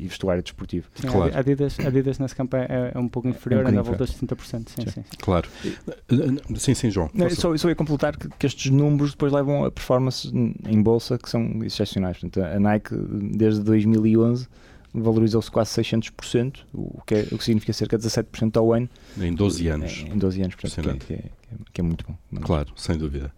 [0.00, 0.86] e- vestuário desportivo.
[0.94, 1.26] Sim, a Claro.
[1.30, 4.26] Adi- Adidas, Adidas nesse campo é, é um pouco inferior, bocadinho a volta inferior.
[4.28, 4.68] dos 30%.
[4.68, 4.90] Sim, Sim.
[4.90, 4.90] sim.
[5.02, 5.16] sim.
[5.20, 5.48] Claro.
[6.56, 7.10] Sim, sim, João.
[7.14, 11.16] Não, só, só ia completar que, que estes números depois levam a performances em bolsa
[11.16, 12.18] que são excepcionais.
[12.18, 14.46] Portanto, a Nike, desde 2011,
[14.92, 18.88] valorizou-se quase 600%, o que, é, o que significa cerca de 17% ao ano.
[19.18, 20.04] Em 12 anos.
[20.12, 21.30] Em 12 anos, portanto, que é, que, é,
[21.72, 22.40] que é- é muito bom.
[22.40, 23.32] Claro, sem dúvida.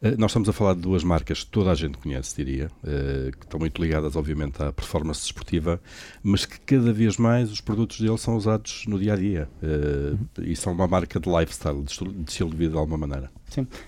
[0.00, 3.30] Eh, Nós estamos a falar de duas marcas que toda a gente conhece, diria, eh,
[3.38, 5.80] que estão muito ligadas, obviamente, à performance desportiva,
[6.22, 9.48] mas que cada vez mais os produtos deles são usados no dia a dia.
[9.62, 12.96] Eh, E são uma marca de lifestyle, de estilo de estilo de vida de alguma
[12.98, 13.30] maneira.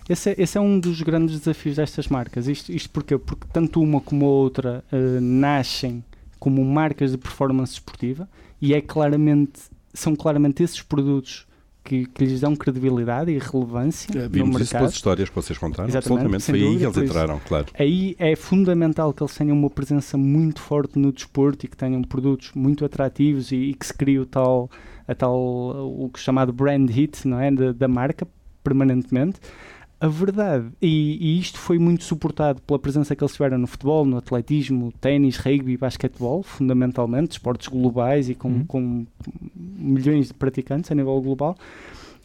[0.08, 2.48] Esse, é, esse é um dos grandes desafios destas marcas.
[2.48, 3.16] Isto, isto porquê?
[3.18, 4.84] Porque tanto uma como a outra
[5.20, 6.02] nascem
[6.40, 8.28] como marcas de performance esportiva
[8.60, 9.60] e é claramente,
[9.94, 11.46] são claramente esses produtos
[11.84, 14.80] que, que lhes dão credibilidade e relevância no Vimos isso mercado.
[14.80, 15.88] pelas histórias que vocês contaram.
[15.88, 16.44] Exatamente, Absolutamente.
[16.44, 17.04] Foi aí que eles isso.
[17.04, 17.66] entraram, claro.
[17.78, 22.02] Aí é fundamental que eles tenham uma presença muito forte no desporto e que tenham
[22.02, 24.70] produtos muito atrativos e, e que se crie o tal,
[25.06, 27.50] a tal o que é chamado brand hit não é?
[27.50, 28.26] da, da marca
[28.62, 29.40] permanentemente.
[30.00, 34.06] A verdade, e, e isto foi muito suportado pela presença que eles tiveram no futebol,
[34.06, 38.64] no atletismo, ténis, rugby basquetebol, fundamentalmente, esportes globais e com, Uhum.
[38.64, 39.06] com
[39.54, 41.54] milhões de praticantes a nível global.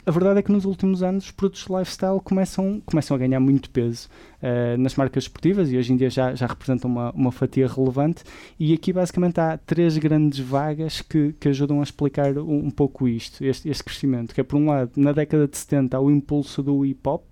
[0.07, 3.39] A verdade é que nos últimos anos os produtos de lifestyle começam, começam a ganhar
[3.39, 4.07] muito peso
[4.39, 8.23] eh, nas marcas esportivas e hoje em dia já, já representam uma, uma fatia relevante.
[8.59, 13.07] E aqui basicamente há três grandes vagas que, que ajudam a explicar um, um pouco
[13.07, 14.35] isto, este, este crescimento.
[14.35, 17.25] Que é, por um lado, na década de 70 há o impulso do hip hop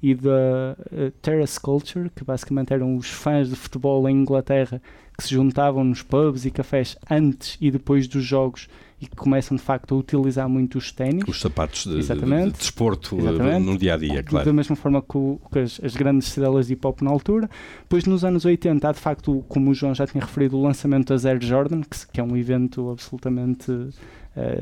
[0.00, 4.80] e da eh, terrace culture, que basicamente eram os fãs de futebol em Inglaterra
[5.16, 8.68] que se juntavam nos pubs e cafés antes e depois dos jogos
[9.04, 11.24] e que começam de facto a utilizar muito os ténis.
[11.28, 13.66] Os sapatos de, de, de desporto eh, Exatamente.
[13.66, 14.46] no dia a dia, claro.
[14.46, 17.48] Da mesma forma que, o, que as, as, grandes estrelas de hip hop na altura.
[17.82, 21.14] Depois, nos anos 80, há de facto, como o João já tinha referido, o lançamento
[21.14, 23.92] da Air Jordan, que, que é um evento absolutamente uh,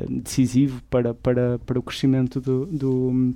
[0.08, 3.34] decisivo para, para, para o crescimento do, do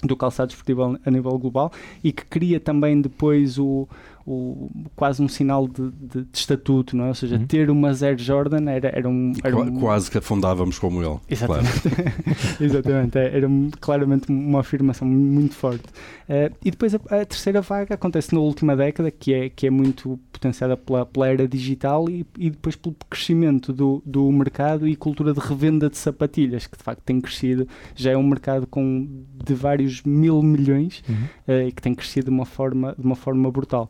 [0.00, 1.72] do calçado esportivo a nível global
[2.04, 3.88] e que cria também depois o,
[4.30, 7.08] o, quase um sinal de, de, de, estatuto, não é?
[7.08, 7.46] Ou seja, uhum.
[7.46, 9.80] ter uma Air Jordan era, era, um, era um...
[9.80, 11.18] Quase que afundávamos como ele.
[11.30, 11.80] Exatamente.
[11.80, 12.12] Claro.
[12.60, 13.18] Exatamente.
[13.18, 13.48] É, era
[13.80, 15.84] claramente uma afirmação muito forte.
[16.28, 19.70] Uh, e depois a, a, terceira vaga acontece na última década, que é, que é
[19.70, 24.94] muito potenciada pela, pela era digital e, e depois pelo crescimento do, do mercado e
[24.94, 27.66] cultura de revenda de sapatilhas, que de facto tem crescido.
[27.96, 29.08] Já é um mercado com
[29.42, 31.14] de vários mil milhões uhum.
[31.48, 33.88] uh, e que tem crescido de uma forma, de uma forma brutal.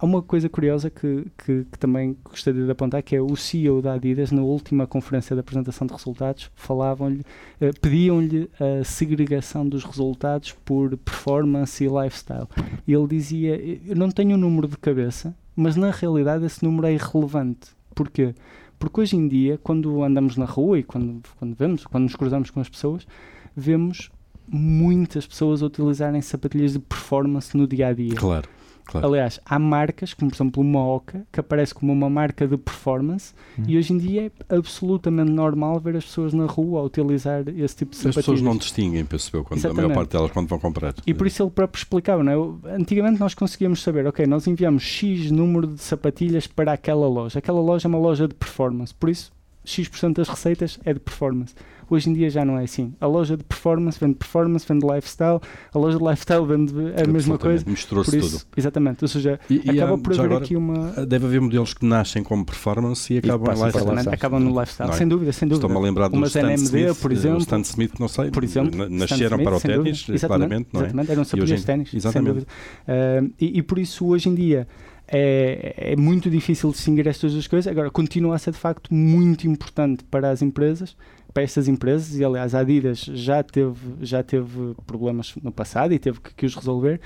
[0.00, 3.82] Há uma coisa curiosa que, que, que, também gostaria de apontar, que é o CEO
[3.82, 7.22] da Adidas, na última conferência de apresentação de resultados, falavam-lhe,
[7.60, 12.48] eh, pediam-lhe a segregação dos resultados por performance e lifestyle.
[12.88, 16.64] E ele dizia, eu não tenho o um número de cabeça, mas na realidade esse
[16.64, 17.68] número é irrelevante.
[17.94, 18.34] Porquê?
[18.78, 22.48] Porque hoje em dia, quando andamos na rua e quando, quando vemos, quando nos cruzamos
[22.48, 23.06] com as pessoas,
[23.54, 24.10] vemos
[24.48, 28.14] muitas pessoas utilizarem sapatilhas de performance no dia a dia.
[28.14, 28.48] Claro.
[28.90, 29.06] Claro.
[29.06, 33.32] Aliás, há marcas, como por exemplo uma Oca, que aparece como uma marca de performance
[33.56, 33.62] hum.
[33.68, 37.76] e hoje em dia é absolutamente normal ver as pessoas na rua a utilizar esse
[37.76, 38.06] tipo de sapatilhas.
[38.06, 40.92] As pessoas não distinguem, percebeu, quando, a maior parte delas quando vão comprar.
[41.06, 42.74] E por isso ele próprio explicava, não é?
[42.74, 47.38] Antigamente nós conseguíamos saber, ok, nós enviamos X número de sapatilhas para aquela loja.
[47.38, 49.30] Aquela loja é uma loja de performance, por isso
[49.64, 51.54] X% das receitas é de performance.
[51.90, 52.94] Hoje em dia já não é assim.
[53.00, 55.40] A loja de performance vende performance, vende lifestyle,
[55.74, 57.64] a loja de lifestyle vende a mesma coisa.
[57.66, 58.40] Misturou-se tudo.
[58.56, 60.92] Exatamente, ou seja, e, acaba e, por haver agora, aqui uma.
[61.04, 64.14] Deve haver modelos que nascem como performance e acabam em lifestyle.
[64.14, 64.92] Acabam no lifestyle, é?
[64.92, 65.66] sem dúvida, sem dúvida.
[65.66, 67.38] Estou-me a lembrar do Stan NMD, Smith, por exemplo.
[67.38, 70.84] O Stan Smith, não sei, por exemplo, nasceram Smith, para o ténis, claramente, não é?
[70.84, 72.40] Exatamente, eram sapatilhas de ténis, exatamente.
[72.40, 74.68] Uh, e, e por isso, hoje em dia,
[75.12, 77.70] é, é, muito difícil distinguir estas duas coisas.
[77.70, 80.96] Agora, continua a ser de facto muito importante para as empresas
[81.32, 85.98] para estas empresas, e aliás a Adidas já teve, já teve problemas no passado e
[85.98, 87.00] teve que, que os resolver,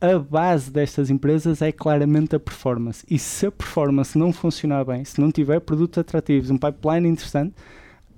[0.00, 3.04] a base destas empresas é claramente a performance.
[3.08, 7.54] E se a performance não funcionar bem, se não tiver produtos atrativos, um pipeline interessante,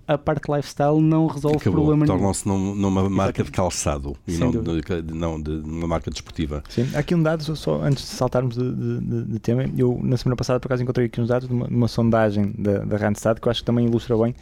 [0.07, 1.81] a parte lifestyle não resolve Acabou.
[1.81, 2.19] problema nenhum.
[2.19, 6.63] Tornam-se num, numa marca de calçado e não de, não de uma marca desportiva.
[6.69, 10.17] Sim, há aqui um dado, só antes de saltarmos de, de, de, tema, eu na
[10.17, 13.41] semana passada por acaso encontrei aqui uns dados de uma, uma sondagem da, da Randstad
[13.41, 14.35] que eu acho que também ilustra bem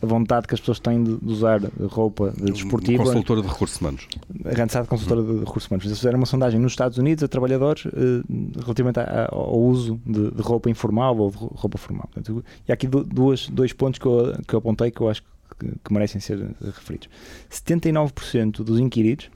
[0.00, 3.02] a vontade que as pessoas têm de, usar roupa de desportiva.
[3.02, 4.08] Consultora de recursos humanos.
[4.44, 5.86] A Randstad consultora de recursos humanos.
[5.86, 8.22] Eles fizeram uma sondagem nos Estados Unidos a trabalhadores eh,
[8.60, 12.08] relativamente a, ao uso de, de, roupa informal ou de roupa formal.
[12.12, 15.22] Portanto, e há aqui duas, dois pontos que eu, que eu apontei que eu acho
[15.58, 17.08] que, que merecem ser referidos.
[17.50, 19.28] 79% dos inquiridos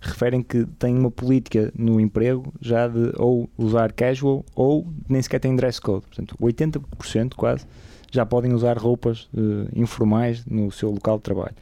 [0.00, 5.40] referem que têm uma política no emprego já de ou usar casual ou nem sequer
[5.40, 6.06] têm dress code.
[6.06, 7.66] Portanto, 80% quase
[8.10, 11.54] já podem usar roupas uh, informais no seu local de trabalho.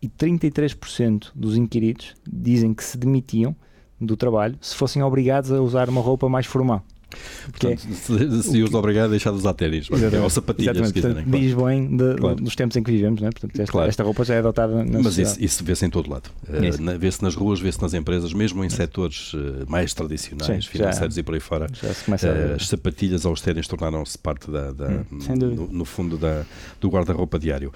[0.00, 3.54] E 33% dos inquiridos dizem que se demitiam
[4.00, 6.84] do trabalho se fossem obrigados a usar uma roupa mais formal.
[7.50, 11.24] Portanto, se, se os obrigado a deixar de usar ténis, é ou sapatilhas, se quiserem.
[11.24, 12.36] Portanto, diz bem de, claro.
[12.36, 13.30] dos tempos em que vivemos, não é?
[13.30, 13.88] Portanto, esta, claro.
[13.88, 16.30] esta roupa já é adotada na Mas isso, isso vê-se em todo lado.
[16.48, 21.14] Uh, vê-se nas ruas, vê-se nas empresas, mesmo em setores uh, mais tradicionais, Sim, financeiros
[21.14, 21.66] já, e por aí fora.
[21.66, 25.04] Uh, as sapatilhas ou os ténis tornaram-se parte da, da hum,
[25.36, 26.44] no, no, fundo da,
[26.80, 27.72] do guarda-roupa diário.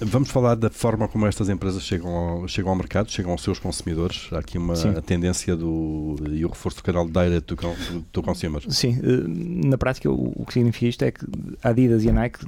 [0.00, 3.58] vamos falar da forma como estas empresas chegam ao, chegam ao mercado, chegam aos seus
[3.58, 4.28] consumidores.
[4.32, 7.56] Há aqui uma tendência do, e o reforço do canal direct to,
[8.12, 8.62] to consumer.
[8.68, 11.24] Sim, eh, na prática o, que significa isto é que
[11.62, 12.40] a Adidas e a Nike,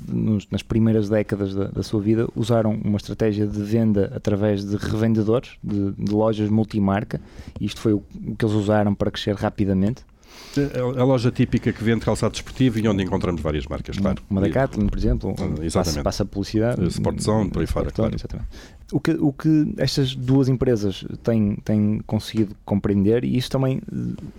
[0.51, 5.53] nas primeiras décadas da, da, sua vida, usaram uma estratégia de venda através de revendedores,
[5.63, 7.21] de, de lojas multimarca,
[7.61, 8.03] isto foi o
[8.37, 10.03] que eles usaram para crescer rapidamente.
[10.57, 14.23] É a loja típica que vende calçado desportivo e onde encontramos várias marcas, claro.
[14.29, 15.35] Uma Decathlon, por exemplo,
[15.73, 16.85] passa, passa publicidade.
[16.89, 18.15] Sport Zone, por aí fora, claro.
[18.15, 18.49] Exatamente.
[18.91, 23.83] O que, o que estas duas empresas têm, têm conseguido compreender, e isso também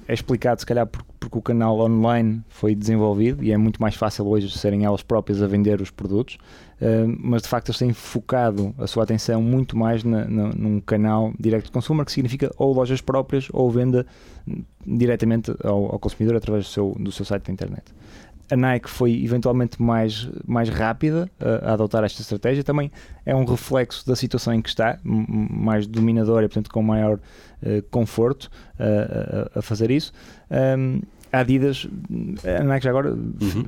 [0.08, 4.28] é explicado, se calhar, porque o canal online foi desenvolvido e é muito mais fácil
[4.28, 6.38] hoje serem elas próprias a vender os produtos,
[7.18, 11.34] mas de facto eles têm focado a sua atenção muito mais na, na, num canal
[11.40, 14.06] direct to consumer, que significa ou lojas próprias ou venda
[14.86, 17.94] diretamente ao, ao consumidor através do seu, do seu site da internet
[18.52, 22.64] a Nike foi eventualmente mais, mais rápida a, a, adotar esta estratégia.
[22.64, 22.92] Também
[23.26, 27.82] é um reflexo da situação em que está, mais dominadora e, portanto, com maior uh,
[27.92, 28.46] conforto
[28.80, 30.12] uh, a, a, fazer isso.
[30.50, 31.88] Um, a Adidas,
[32.60, 33.64] a Nike já agora uhum.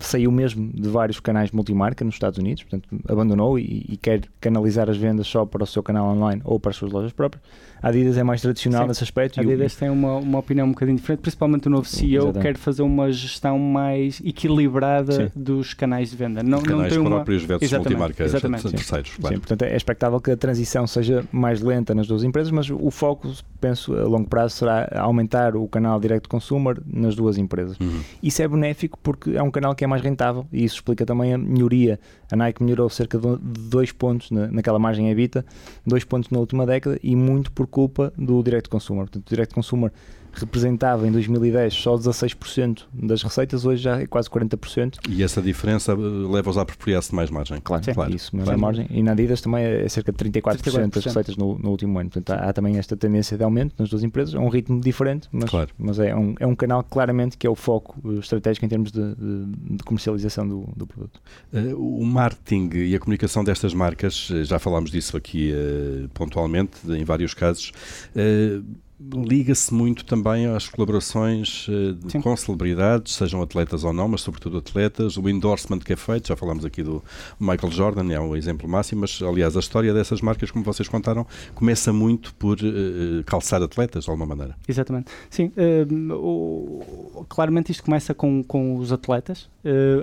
[0.00, 4.88] saiu mesmo de vários canais multimarca nos Estados Unidos, portanto abandonou e, e, quer canalizar
[4.88, 7.42] as vendas só para o seu canal online ou para as suas lojas próprias.
[7.84, 8.88] A Adidas é mais tradicional Sim.
[8.88, 9.38] nesse aspecto.
[9.38, 9.78] A Adidas o...
[9.78, 12.42] tem uma, uma opinião um bocadinho diferente, principalmente o novo CEO Exatamente.
[12.42, 15.30] quer fazer uma gestão mais equilibrada Sim.
[15.36, 16.42] dos canais de venda.
[16.42, 17.48] Não, canais não tem próprios uma...
[17.48, 18.70] versus exatamente, multimarca exatamente.
[18.70, 19.16] terceiros.
[19.20, 19.34] Claro.
[19.34, 22.90] Sim, portanto é expectável que a transição seja mais lenta nas duas empresas, mas o
[22.90, 23.30] foco,
[23.60, 27.78] penso, a longo prazo será aumentar o canal direct consumer nas duas empresas.
[27.78, 28.00] Uhum.
[28.22, 31.34] Isso é benéfico porque é um canal que é mais rentável e isso explica também
[31.34, 32.00] a melhoria.
[32.34, 33.36] A Nike melhorou cerca de
[33.70, 35.46] dois pontos na, naquela margem EBITDA,
[35.86, 39.04] dois pontos na última década e muito por culpa do direct consumer.
[39.04, 39.92] Portanto, o direct consumer
[40.40, 44.98] representava em 2010 só 16% das receitas, hoje já é quase 40%.
[45.08, 47.60] E essa diferença eh, leva-os a apropriar-se de mais margem.
[47.62, 48.14] Claro, Sim, claro.
[48.14, 48.60] isso, mas claro.
[48.60, 48.86] margem.
[48.90, 50.94] E na Adidas também é cerca de 34%, 34%.
[50.94, 52.10] das receitas no, no, último ano.
[52.10, 55.28] Portanto, há, há, também esta tendência de aumento nas duas empresas, é um ritmo diferente,
[55.30, 55.70] mas, claro.
[55.78, 58.90] mas é, um, é um canal claramente que é o foco eh, estratégico em termos
[58.90, 61.20] de, de, de comercialização do, do produto.
[61.52, 67.04] Uh, o marketing e a comunicação destas marcas, já falámos disso aqui uh, pontualmente, em
[67.04, 67.72] vários casos.
[68.14, 68.64] Uh,
[69.00, 75.16] liga-se muito também às colaborações uh, com celebridades, sejam atletas ou não, mas sobretudo atletas,
[75.16, 77.02] o endorsement que é feito, já falámos aqui do
[77.38, 81.26] Michael Jordan, é um exemplo máximo, mas aliás a história dessas marcas, como vocês contaram,
[81.54, 84.56] começa muito por uh, calçar atletas de alguma maneira.
[84.68, 89.52] Exatamente, sim, uh, o, claramente isto começa com, com os atletas,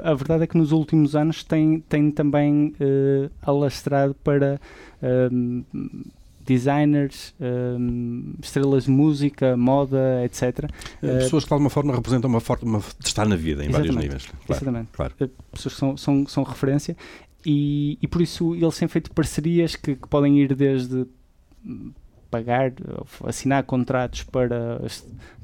[0.03, 2.73] a verdade é que nos últimos anos tem, tem também
[3.43, 4.59] alastrado para
[6.53, 10.69] designers, um, estrelas de música, moda, etc.
[11.01, 13.95] Eh, pessoas que de alguma forma representam uma forma de estar na vida em vários
[13.95, 14.25] níveis.
[14.25, 14.89] Claro, exatamente.
[14.91, 15.13] Claro.
[15.19, 16.95] Eh, pessoas que são, são, são referência
[17.45, 21.05] e, e por isso eles têm feito parcerias que, que podem ir desde
[22.31, 22.71] pagar,
[23.25, 24.81] assinar contratos para,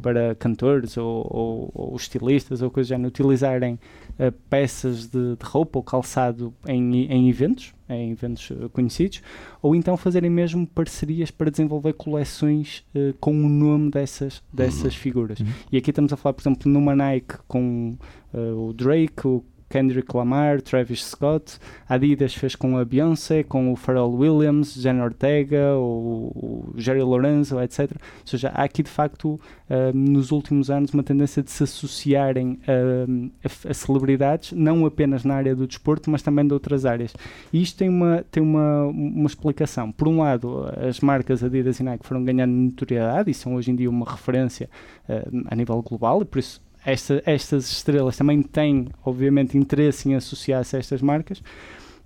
[0.02, 3.78] para cantores ou, ou, ou estilistas ou coisas já utilizarem
[4.18, 9.22] uh, peças de, de, roupa ou calçado em, em eventos, em eventos uh, conhecidos,
[9.62, 15.02] ou então fazerem mesmo parcerias para desenvolver coleções uh, com o nome dessas, dessas uhum.
[15.02, 15.40] figuras.
[15.42, 15.48] Uhum.
[15.72, 17.98] E aqui estamos a falar, por exemplo, numa Nike com
[18.34, 24.12] o Drake, o Kendrick Lamar, Travis Scott, Adidas fez com a Beyoncé, com o Pharrell
[24.12, 27.92] Williams, Jen Ortega, o, Jerry Lorenzo, etc.
[27.92, 29.40] Ou seja, há aqui de facto uh,
[29.94, 35.36] nos últimos anos uma tendência de se associarem uh, a, a, celebridades, não apenas na
[35.36, 37.14] área do desporto, mas também de outras áreas.
[37.52, 39.92] E isto tem uma, tem uma, uma explicação.
[39.92, 43.76] Por um lado, as marcas Adidas e Nike foram ganhando notoriedade e são hoje em
[43.76, 44.70] dia uma referência
[45.10, 50.16] uh, a nível global, e por isso esta, estas estrelas também têm, obviamente, interesse em
[50.16, 51.44] associar-se a estas marcas,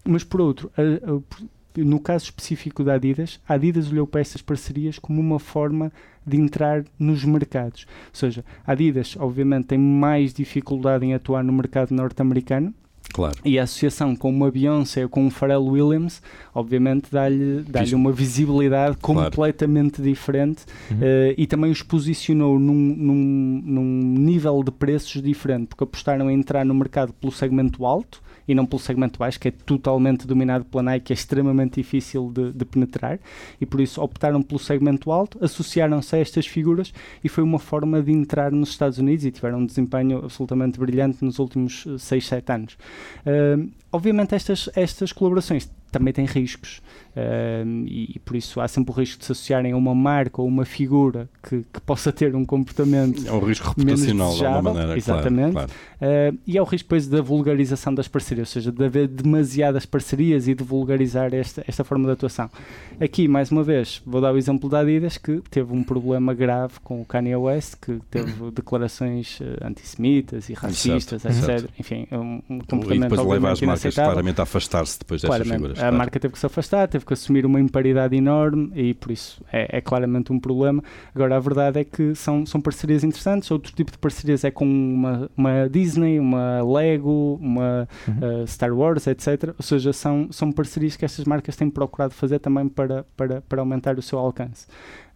[0.03, 4.41] mas por outro, a, a, no caso específico da Adidas, a Adidas olhou para estas
[4.41, 5.93] parcerias como uma forma
[6.25, 7.85] de entrar nos mercados.
[8.07, 12.73] Ou seja, a Adidas, obviamente, tem mais dificuldade em atuar no mercado norte-americano,
[13.13, 13.35] Claro.
[13.43, 16.21] E a associação com uma Beyoncé ou com um Pharrell Williams,
[16.53, 20.09] obviamente, dá-lhe dá uma visibilidade completamente claro.
[20.09, 20.97] diferente uhum.
[20.97, 26.35] uh, e também os posicionou num, num, num nível de preços diferente, porque apostaram em
[26.35, 30.65] entrar no mercado pelo segmento alto e não pelo segmento baixo, que é totalmente dominado
[30.65, 33.19] pela Nike, é extremamente difícil de, de penetrar,
[33.59, 38.01] e por isso optaram pelo segmento alto, associaram-se a estas figuras e foi uma forma
[38.01, 42.27] de entrar nos Estados Unidos e tiveram um desempenho absolutamente brilhante nos últimos 6, eh,
[42.27, 42.77] 7 anos.
[43.25, 46.81] Uh, obviamente estas, estas colaborações também têm riscos.
[47.11, 50.41] Uh, e, e, por isso há sempre o risco de se associarem a uma marca
[50.41, 54.73] ou uma figura que, que possa ter um comportamento é um risco reputacional de alguma
[54.73, 55.51] maneira exatamente.
[55.51, 55.69] claro,
[55.99, 56.33] claro.
[56.33, 59.85] Uh, e é o risco depois da vulgarização das parcerias ou seja, de haver demasiadas
[59.85, 62.49] parcerias e de vulgarizar esta, esta forma de atuação.
[62.97, 66.75] Aqui mais uma vez vou dar o exemplo da Adidas que teve um problema grave
[66.81, 72.59] com o Kanye West que teve declarações uh, antissemitas e racistas etc, enfim um, um
[72.59, 76.33] comportamento e depois leva as marcas claramente a afastar-se depois destas figuras a marca teve
[76.33, 80.31] que se afastar, teve que assumir uma imparidade enorme e por isso é, é, claramente
[80.31, 80.83] um problema.
[81.13, 83.49] Agora, a verdade é que são, são parcerias interessantes.
[83.51, 88.43] Outro tipo de parcerias é com uma, uma Disney, uma Lego, uma uhum.
[88.43, 89.53] uh, Star Wars, etc.
[89.57, 93.61] Ou seja, são, são parcerias que estas marcas têm procurado fazer também para, para, para
[93.61, 94.67] aumentar o seu alcance.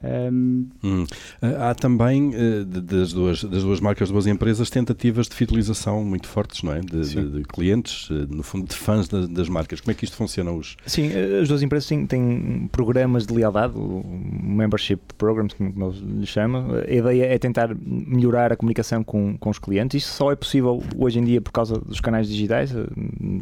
[0.06, 0.68] Um...
[0.84, 1.06] Hum.
[1.42, 6.64] Há também, uh, das, duas, das duas marcas, duas empresas, tentativas de fidelização muito fortes,
[6.64, 6.80] não é?
[6.80, 9.82] De, de, de clientes, uh, no fundo, de fãs das, das marcas.
[9.82, 10.78] Como é que isto funciona hoje?
[10.86, 14.04] Sim, eh, as duas empresas têm, têm programas de lealdade, o
[14.44, 16.68] Membership Programs, como eles lhe chamam.
[16.76, 20.04] A ideia é tentar melhorar a comunicação com, com os clientes.
[20.04, 22.74] Isto só é possível hoje em dia por causa dos canais digitais,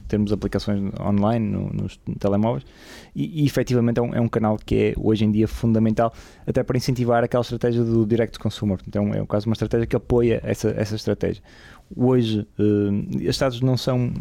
[0.07, 2.65] termos aplicações online no, nos telemóveis
[3.15, 6.13] e, e efetivamente é um, é um canal que é hoje em dia fundamental
[6.45, 8.79] até para incentivar aquela estratégia do direct consumer.
[8.87, 11.43] Então é um caso uma estratégia que apoia essa, essa estratégia.
[11.95, 14.11] Hoje, uh, estes dados não são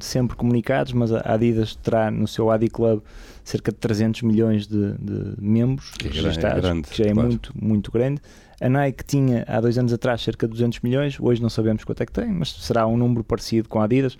[0.00, 3.02] sempre comunicados, mas a Adidas terá no seu Adi Club
[3.44, 7.28] cerca de 300 milhões de, de membros que registados, é grande, que já é claro.
[7.28, 8.20] muito, muito grande.
[8.62, 12.00] A Nike tinha há dois anos atrás cerca de 200 milhões, hoje não sabemos quanto
[12.00, 14.16] é que tem, mas será um número parecido com a Adidas,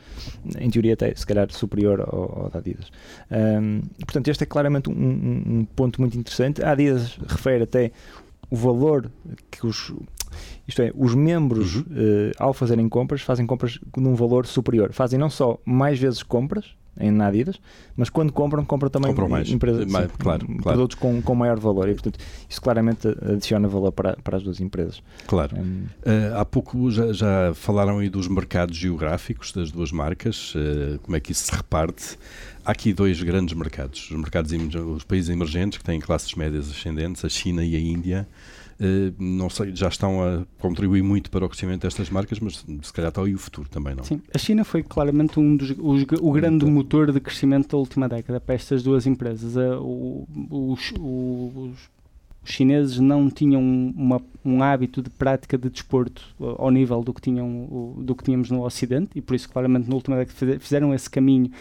[0.58, 2.90] em teoria até se calhar superior ao, ao da Adidas.
[3.30, 6.60] Um, portanto, este é claramente um, um, ponto muito interessante.
[6.60, 7.92] A Adidas refere até
[8.50, 9.08] o valor
[9.48, 9.92] que os
[10.66, 11.82] isto é, os membros, uhum.
[11.82, 14.92] uh, ao fazerem compras, fazem compras num valor superior.
[14.92, 17.58] Fazem não só mais vezes compras, em Adidas,
[17.96, 19.50] mas quando compram, compram também compram mais.
[19.50, 22.18] empresas, mais, sim, claro, produtos com, com maior valor e, portanto,
[22.48, 25.02] isso claramente adiciona valor para, para as duas empresas.
[25.26, 25.56] Claro.
[25.56, 30.98] Um, uh, há pouco já, já, falaram aí dos mercados geográficos das duas marcas, uh,
[31.02, 32.18] como é que isso se reparte.
[32.64, 37.24] Há aqui dois grandes mercados, os mercados os países emergentes que têm classes médias ascendentes,
[37.24, 38.28] a China e a Índia.
[38.82, 42.92] Uh, não sei, já estão a contribuir muito para o crescimento destas marcas, mas se
[42.92, 44.02] calhar está aí o futuro também, não?
[44.02, 48.08] Sim, a China foi claramente um dos os, o grande motor de crescimento da última
[48.08, 49.54] década para estas duas empresas.
[49.54, 50.26] Uh, o,
[50.72, 51.90] os, os,
[52.44, 57.20] os chineses não tinham uma, um hábito de prática de desporto ao nível do que,
[57.20, 61.08] tinham, do que tínhamos no Ocidente e por isso claramente na última década fizeram esse
[61.08, 61.52] caminho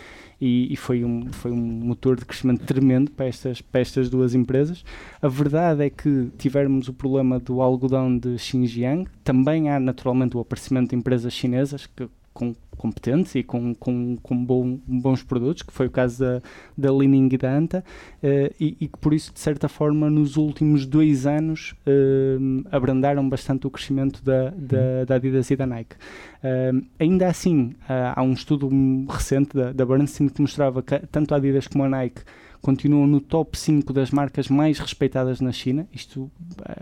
[0.41, 4.33] e, e, foi, um, foi um motor de crescimento tremendo para estas, para estas duas
[4.33, 4.83] empresas.
[5.21, 10.39] A verdade é que tivermos o problema do algodão de Xinjiang, também há naturalmente o
[10.39, 15.71] aparecimento de empresas chinesas que com, competentes e com, com, com bom, bons produtos, que
[15.71, 16.41] foi o caso da,
[16.77, 17.83] da Lining e da Anta,
[18.23, 23.27] uh, e, e, que por isso, de certa forma, nos últimos dois anos uh, abrandaram
[23.27, 25.95] bastante o crescimento da, da, da Adidas e da Nike.
[26.43, 28.69] Uh, ainda assim, há um estudo
[29.07, 32.21] recente da, da Bernstein que mostrava que tanto a Adidas como a Nike
[32.61, 36.31] continuam no top 5 das marcas mais respeitadas na China, isto uh,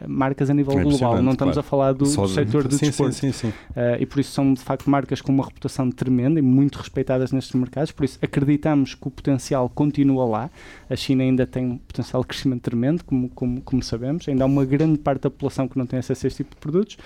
[0.07, 1.59] marcas a nível é global, não estamos claro.
[1.59, 3.15] a falar do, do setor de sim, desporto.
[3.15, 3.53] Sim, sim, sim.
[3.69, 7.31] Uh, e por isso são de facto marcas com uma reputação tremenda e muito respeitadas
[7.31, 10.49] nestes mercados, por isso acreditamos que o potencial continua lá.
[10.89, 14.47] A China ainda tem um potencial de crescimento tremendo, como, como, como sabemos, ainda há
[14.47, 16.97] uma grande parte da população que não tem acesso a este tipo de produtos.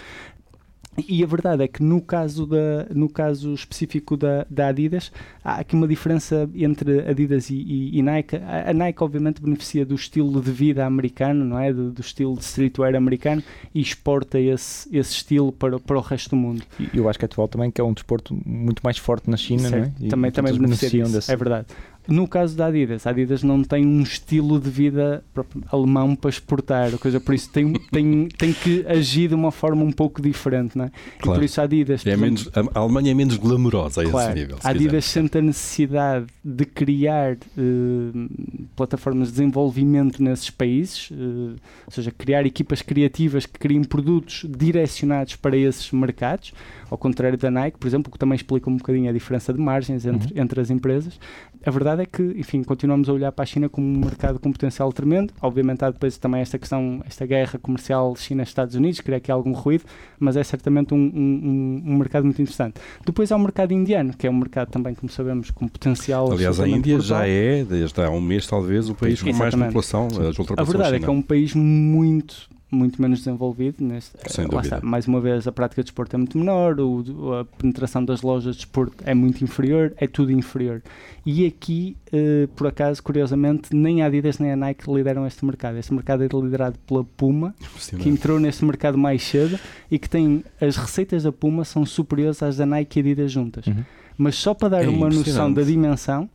[0.98, 5.12] E a verdade é que no caso, da, no caso específico da, da Adidas,
[5.44, 8.36] há aqui uma diferença entre Adidas e, e, e Nike.
[8.36, 11.74] A, a, Nike, obviamente, beneficia do estilo de vida americano, não é?
[11.74, 13.42] Do, do, estilo de streetwear americano
[13.74, 16.64] e exporta esse, esse estilo para, para o resto do mundo.
[16.80, 19.70] E eu acho que atual também, que é um desporto muito mais forte na China,
[19.70, 19.76] certo.
[19.76, 19.94] não é?
[20.00, 21.68] E, também, também beneficia disso, é verdade.
[22.08, 25.24] No caso da Adidas, a Adidas não tem um estilo de vida
[25.72, 29.84] alemão para exportar, ou coisa, por isso tem, tem, tem que agir de uma forma
[29.84, 30.92] um pouco diferente, não é?
[31.20, 31.38] Claro.
[31.38, 32.06] E por isso a Adidas...
[32.06, 34.58] É menos, a Alemanha é menos glamourosa a claro, esse nível.
[34.64, 38.30] A Adidas sente a necessidade de criar uh,
[38.76, 45.36] plataformas de desenvolvimento nesses países, uh, ou seja, criar equipas criativas que criem produtos direcionados
[45.38, 46.54] para esses mercados,
[46.94, 50.06] ao contrário da Nike, por exemplo, que também explica um bocadinho a diferença de margens
[50.06, 50.44] entre, uhum.
[50.44, 51.20] entre as empresas.
[51.66, 54.52] A verdade é que, enfim, continuamos a olhar para a China como um mercado com
[54.52, 55.34] potencial tremendo.
[55.42, 59.86] Obviamente há depois também esta questão, esta guerra comercial China-Estados Unidos, cria aqui algum ruído,
[60.20, 62.76] mas é certamente um, um, um, mercado muito interessante.
[63.04, 66.32] Depois há o mercado indiano, que é um mercado também, como sabemos, com potencial.
[66.32, 67.22] Aliás, a Índia brutal.
[67.22, 70.10] já é, desde há um mês talvez, o país com mais população.
[70.58, 73.84] A verdade a é que é um país muito muito menos desenvolvido.
[73.84, 77.34] Neste, Sem lá está, mais uma vez, a prática de desporto é muito menor, o,
[77.34, 80.82] a penetração das lojas de desporto é muito inferior, é tudo inferior.
[81.26, 85.78] E aqui, uh, por acaso, curiosamente, nem a Adidas nem a Nike lideram este mercado.
[85.78, 87.56] Este mercado é liderado pela Puma,
[88.00, 89.58] que entrou neste mercado mais cedo
[89.90, 93.68] e que tem as receitas da Puma são superiores às da Nike e Adidas juntas.
[93.68, 93.84] Uhum.
[94.18, 96.30] Mas só para dar é uma noção da dimensão,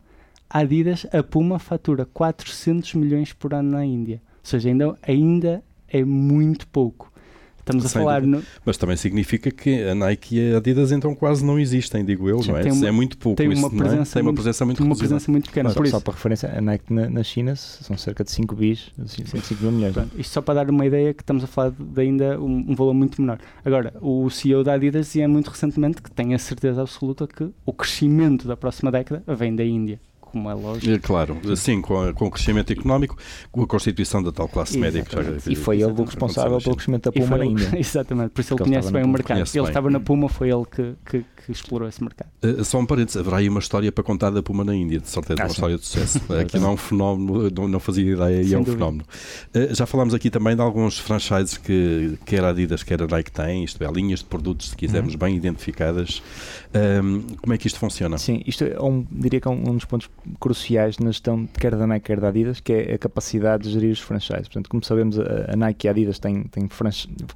[0.49, 4.21] a Adidas, a Puma fatura 400 milhões por ano na Índia.
[4.39, 7.09] Ou seja, ainda, ainda é muito pouco.
[7.69, 8.21] Estamos a falar.
[8.23, 8.41] No...
[8.65, 12.41] Mas também significa que a Nike e a Adidas então quase não existem, digo eu,
[12.45, 12.71] não é?
[12.71, 13.37] Uma, é muito pouco.
[13.37, 15.69] Tem uma, isso, presença, tem uma presença muito, uma presença muito pequena.
[15.69, 19.61] Só, só, para referência, a Nike na, na, China são cerca de 5 bis, 5
[19.61, 19.93] mil milhões.
[19.93, 22.75] Pronto, isto só para dar uma ideia que estamos a falar de ainda um, um,
[22.75, 23.39] valor muito menor.
[23.63, 27.73] Agora, o CEO da Adidas dizia muito recentemente que tem a certeza absoluta que o
[27.73, 29.99] crescimento da próxima década vem da Índia
[30.31, 30.91] como é lógico.
[30.91, 33.17] É, claro, assim, com, com o crescimento económico,
[33.51, 35.21] com a constituição da tal classe média que já,
[35.51, 37.71] E foi ele o responsável pelo crescimento da Puma na Índia.
[37.77, 39.39] Exatamente, por isso ele conhece bem o mercado.
[39.39, 39.63] Ele bem.
[39.63, 42.29] estava na Puma, foi ele que, que, que explorou esse mercado.
[42.43, 45.09] Uh, só um parênteses, haverá aí uma história para contar da Puma na Índia, de
[45.09, 45.53] certeza, ah, uma sim.
[45.53, 46.19] história de sucesso.
[46.33, 48.77] aqui não é um fenómeno, não, não fazia ideia, e é um dúvida.
[48.77, 49.03] fenómeno.
[49.55, 53.31] Uh, já falámos aqui também de alguns franchises que quer a Adidas, quer a Nike
[53.31, 55.19] têm, isto é, linhas de produtos, se quisermos, uhum.
[55.19, 56.21] bem identificadas.
[56.73, 58.17] Um, como é que isto funciona?
[58.17, 61.75] Sim, isto é um, diria que é um, um dos pontos cruciais na gestão, quer
[61.75, 64.47] da Nike, quer da Adidas, que é a capacidade de gerir os franchises.
[64.47, 66.69] Portanto, como sabemos, a, a Nike e a Adidas têm, têm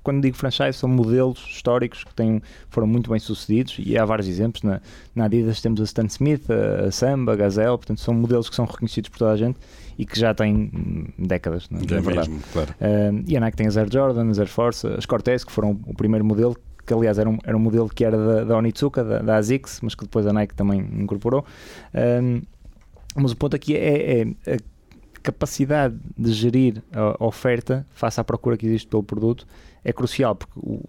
[0.03, 4.28] quando digo franchise, são modelos históricos que têm, foram muito bem sucedidos e há vários
[4.28, 4.64] exemplos.
[4.64, 4.82] Na,
[5.16, 8.56] na Adidas temos a Stan Smith, a, a Samba, a Gazelle, portanto, são modelos que
[8.56, 9.60] são reconhecidos por toda a gente
[9.97, 10.72] e que já têm
[11.18, 12.30] décadas, não é, é verdade.
[12.30, 12.72] Mesmo, claro.
[12.74, 15.80] Uh, e a Nike tem as Air Jordan, as Air Force, as Cortez, que foram
[15.86, 19.04] o primeiro modelo que aliás era um, era um modelo que era da, da Onitsuka,
[19.04, 21.45] da, da ASICS, mas que depois a Nike também incorporou.
[21.93, 22.41] Um,
[23.16, 24.58] mas o ponto aqui é, é, a
[25.22, 29.47] capacidade de gerir a oferta face à procura que existe pelo produto
[29.86, 30.82] é crucial, porque o,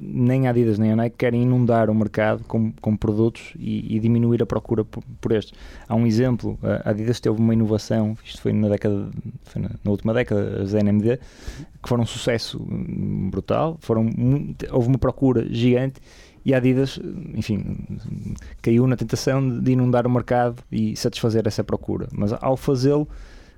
[0.00, 4.00] nem a Adidas nem a Nike querem inundar o mercado com, com produtos e, e
[4.00, 5.56] diminuir a procura por, por, estes.
[5.88, 9.08] Há um exemplo, a Adidas teve uma inovação, isto foi na década,
[9.44, 11.18] foi na, na, última década, as NMD,
[11.82, 12.58] que foram um sucesso
[13.30, 14.10] brutal, foram,
[14.72, 16.00] houve uma procura gigante
[16.44, 16.98] e a Adidas,
[17.34, 17.76] enfim,
[18.62, 23.06] caiu na tentação de inundar o mercado e satisfazer essa procura, mas ao fazê-lo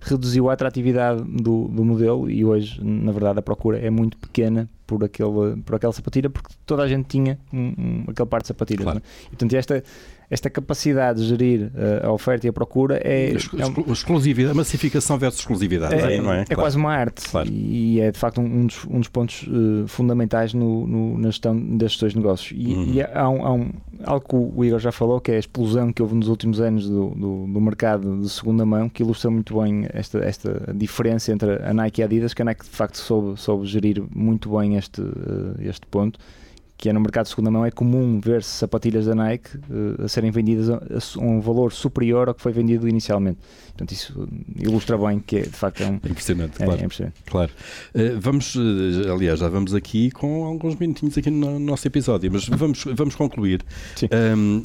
[0.02, 4.68] reduziu a atratividade do, do modelo e hoje, na verdade, a procura é muito pequena
[4.86, 8.48] por, aquele, por aquela sapatilha porque toda a gente tinha um, um, aquele par de
[8.48, 8.82] sapatilhas.
[8.82, 8.98] Claro.
[8.98, 9.26] É?
[9.26, 9.82] E, portanto, esta,
[10.28, 13.30] esta capacidade de gerir uh, a oferta e a procura é.
[13.30, 16.40] Exclu é um, exclusividade, massificação versus exclusividade, é, não é?
[16.40, 16.62] É claro.
[16.62, 17.48] quase uma arte claro.
[17.48, 21.56] e é de facto um, dos, um dos pontos uh, fundamentais no, no, na gestão
[21.76, 22.52] destes dois negócios.
[22.58, 22.92] E, uhum.
[22.92, 23.70] e há, um, há um,
[24.04, 26.88] algo que o Igor já falou, que é a explosão que houve nos últimos anos
[26.88, 31.62] do, do, do mercado de segunda mão, que ilustra muito bem esta, esta diferença entre
[31.62, 34.76] a Nike e a Adidas, que a Nike de facto soube, soube gerir muito bem
[34.76, 36.18] este, uh, este ponto
[36.82, 40.08] que é no mercado de segunda mão, é comum ver-se sapatilhas da Nike uh, a
[40.08, 43.38] serem vendidas a, a, um valor superior ao que foi vendido inicialmente.
[43.68, 44.28] Portanto, isso
[44.58, 46.00] ilustra bem que é, de facto é um.
[46.02, 46.80] É impressionante, é, claro.
[46.80, 47.14] É impressionante.
[47.24, 47.52] claro.
[47.94, 52.48] Uh, vamos, uh, aliás, já vamos aqui com alguns minutinhos aqui no nosso episódio, mas
[52.48, 53.62] vamos, vamos concluir.
[54.36, 54.64] Um,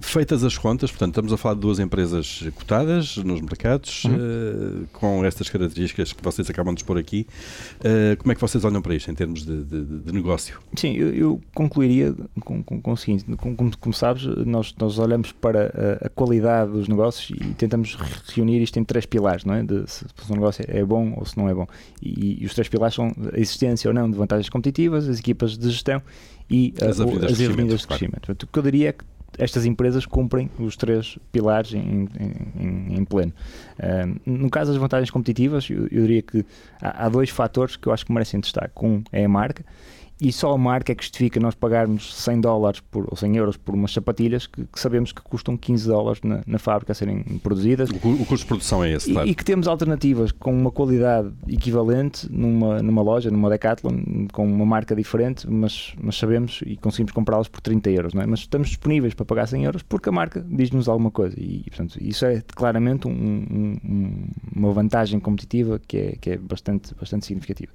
[0.00, 4.86] feitas as contas, portanto, estamos a falar de duas empresas cotadas nos mercados, uhum.
[4.92, 7.28] com estas características que vocês acabam de expor aqui.
[8.18, 10.58] como é que vocês olham para isto em termos de, de, de negócio?
[10.74, 12.14] Sim, eu eu concluiria
[12.44, 16.72] com, com, com o seguinte: como, como, sabes, nós, nós olhamos para a, a, qualidade
[16.72, 17.96] dos negócios e tentamos
[18.34, 19.62] reunir isto em três pilares, não é?
[19.62, 21.66] De se, se um negócio é bom ou se não é bom.
[22.02, 25.56] E, e, os três pilares são a existência ou não de vantagens competitivas, as equipas
[25.58, 26.02] de gestão
[26.50, 28.26] e as, avenidas, as avenidas de crescimento.
[28.26, 29.04] Portanto, o que eu diria é que
[29.36, 32.08] estas empresas cumprem os três pilares em,
[32.58, 33.32] em, em pleno.
[34.24, 36.44] no caso das vantagens competitivas, eu, eu diria que
[36.80, 38.72] há, há, dois fatores que eu acho que merecem destaque.
[38.82, 39.64] Um é a marca
[40.20, 43.56] e só a marca é que justifica nós pagarmos 100 dólares por, ou 100 euros
[43.56, 47.22] por umas sapatilhas que, que sabemos que custam 15 dólares na, na fábrica a serem
[47.42, 47.88] produzidas.
[47.90, 49.28] O, o, custo de produção é esse, e, claro.
[49.28, 54.66] E que temos alternativas com uma qualidade equivalente numa, numa loja, numa Decathlon, com uma
[54.66, 58.26] marca diferente, mas, mas sabemos e conseguimos comprá-las por 30 euros, não é?
[58.26, 61.96] Mas estamos disponíveis para pagar 100 euros porque a marca diz-nos alguma coisa e, portanto,
[62.00, 67.72] isso é claramente um, um, uma vantagem competitiva que é, que é bastante, bastante significativa.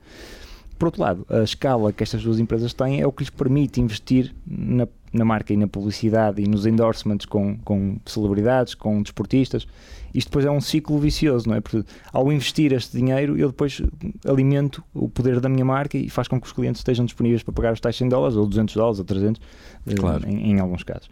[0.84, 3.80] Por outro lado, a escala que estas duas empresas têm é o que lhes permite
[3.80, 9.68] investir na, na marca e na publicidade e nos endorsements com, com celebridades, com desportistas.
[10.14, 11.62] Isto depois é um ciclo vicioso, não é?
[11.62, 13.82] Porque ao investir este dinheiro, eu depois
[14.26, 17.54] alimento o poder da minha marca e faz com que os clientes estejam disponíveis para
[17.54, 19.42] pagar os tais 100 dólares, ou 200 dólares, ou 300,
[19.88, 20.28] eh, claro.
[20.28, 21.10] em, em alguns casos.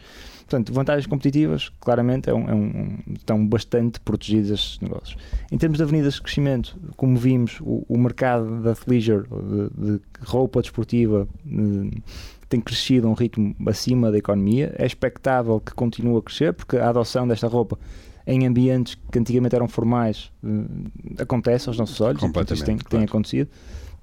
[0.51, 5.17] Portanto, vantagens competitivas, claramente, é um, é um, estão bastante protegidos estes negócios.
[5.49, 10.01] Em termos de avenidas de crescimento, como vimos, o, o mercado da leisure, de, de
[10.21, 12.03] roupa desportiva, de,
[12.51, 14.75] tem crescido a um ritmo acima da economia.
[14.77, 17.79] É expectável que continue a crescer, porque a adoção desta roupa
[18.27, 22.89] em ambientes que antigamente eram formais uh, acontece aos nossos olhos, isso tem, claro.
[22.89, 23.49] tem acontecido.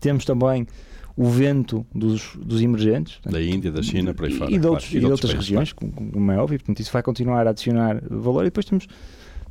[0.01, 0.67] Temos também
[1.15, 3.21] o vento dos, dos emergentes.
[3.23, 4.51] Da Índia, da China, por aí fora.
[4.51, 4.97] E de, outros, claro.
[4.97, 5.95] e de, outras países, regiões, claro.
[5.95, 6.59] como é óbvio.
[6.59, 8.43] Portanto, isso vai continuar a adicionar valor.
[8.43, 8.87] E depois temos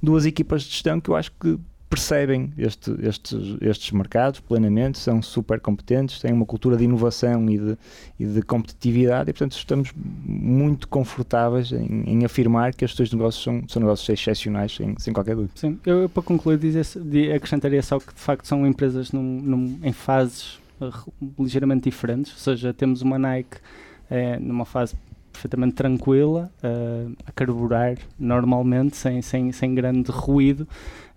[0.02, 1.60] duas equipas de gestão que eu acho que
[1.90, 7.58] percebem este, estes, estes mercados plenamente, são super competentes, têm uma cultura de inovação e
[7.58, 7.78] de,
[8.20, 9.92] e de competitividade e, portanto, estamos
[10.26, 15.14] muito confortáveis em, em afirmar que estes dois negócios são, são negócios excepcionais, sem, sem
[15.14, 15.54] qualquer dúvida.
[15.56, 16.86] Sim, eu, para concluir, dizer,
[17.34, 20.60] acrescentaria só que, de facto, são empresas num, num, em fases
[21.40, 23.58] ligeiramente diferentes, ou seja, temos uma Nike
[24.10, 24.96] é, numa fase
[25.38, 30.68] perfeitamente tranquila, uh, a carburar normalmente, sem, sem, sem grande ruído.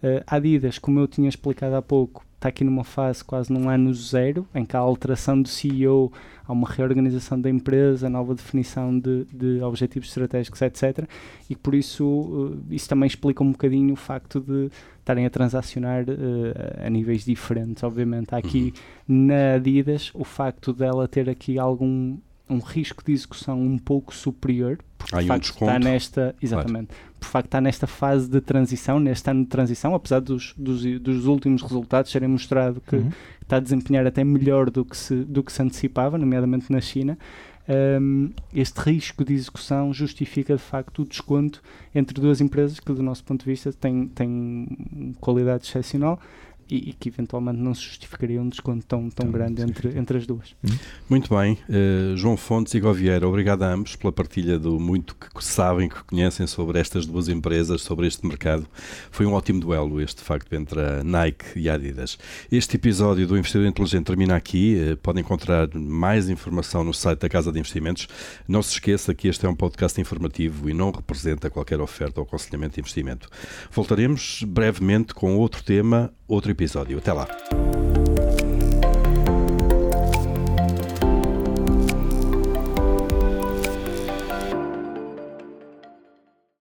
[0.02, 3.92] Uh, Adidas, como eu tinha explicado há pouco, está aqui numa fase quase num ano
[3.94, 6.12] zero, em que há alteração do CEO,
[6.46, 11.08] há uma reorganização da empresa, nova definição de, de objetivos estratégicos, etc.
[11.48, 16.04] E por isso, uh, isso também explica um bocadinho o facto de estarem a transacionar
[16.04, 17.82] uh, a níveis diferentes.
[17.82, 18.74] Obviamente, há aqui
[19.08, 19.26] uhum.
[19.26, 22.18] na Adidas o facto dela ter aqui algum
[22.50, 27.14] um risco de execução um pouco superior, porque de facto um está nesta, exatamente, claro.
[27.18, 31.26] por facto está nesta fase de transição, neste ano de transição, apesar dos, dos, dos
[31.26, 33.10] últimos resultados serem mostrado que uhum.
[33.40, 37.16] está a desempenhar até melhor do que se, do que se antecipava, nomeadamente na China.
[37.68, 41.62] Um, este risco de execução justifica de facto o desconto
[41.94, 46.18] entre duas empresas que, do nosso ponto de vista, têm, têm qualidade excepcional
[46.70, 50.26] e, e, que eventualmente não se justificaria um desconto tão, tão grande entre, entre as
[50.26, 50.54] duas.
[50.64, 50.76] Hum.
[51.08, 51.58] Muito bem.
[51.68, 56.02] Uh, João Fontes e Govieira, obrigado a ambos pela partilha do muito que sabem, que
[56.04, 58.66] conhecem sobre estas duas empresas, sobre este mercado.
[59.10, 62.18] Foi um ótimo duelo este, de facto, entre a Nike e a Adidas.
[62.50, 64.92] Este episódio do Investidor Inteligente termina aqui.
[64.92, 68.06] Uh, pode encontrar mais informação no site da Casa de Investimentos.
[68.46, 72.26] Não se esqueça que este é um podcast informativo e não representa qualquer oferta ou
[72.26, 73.28] aconselhamento de investimento.
[73.70, 76.98] Voltaremos brevemente com outro tema, outro episódio.
[76.98, 77.26] Até lá.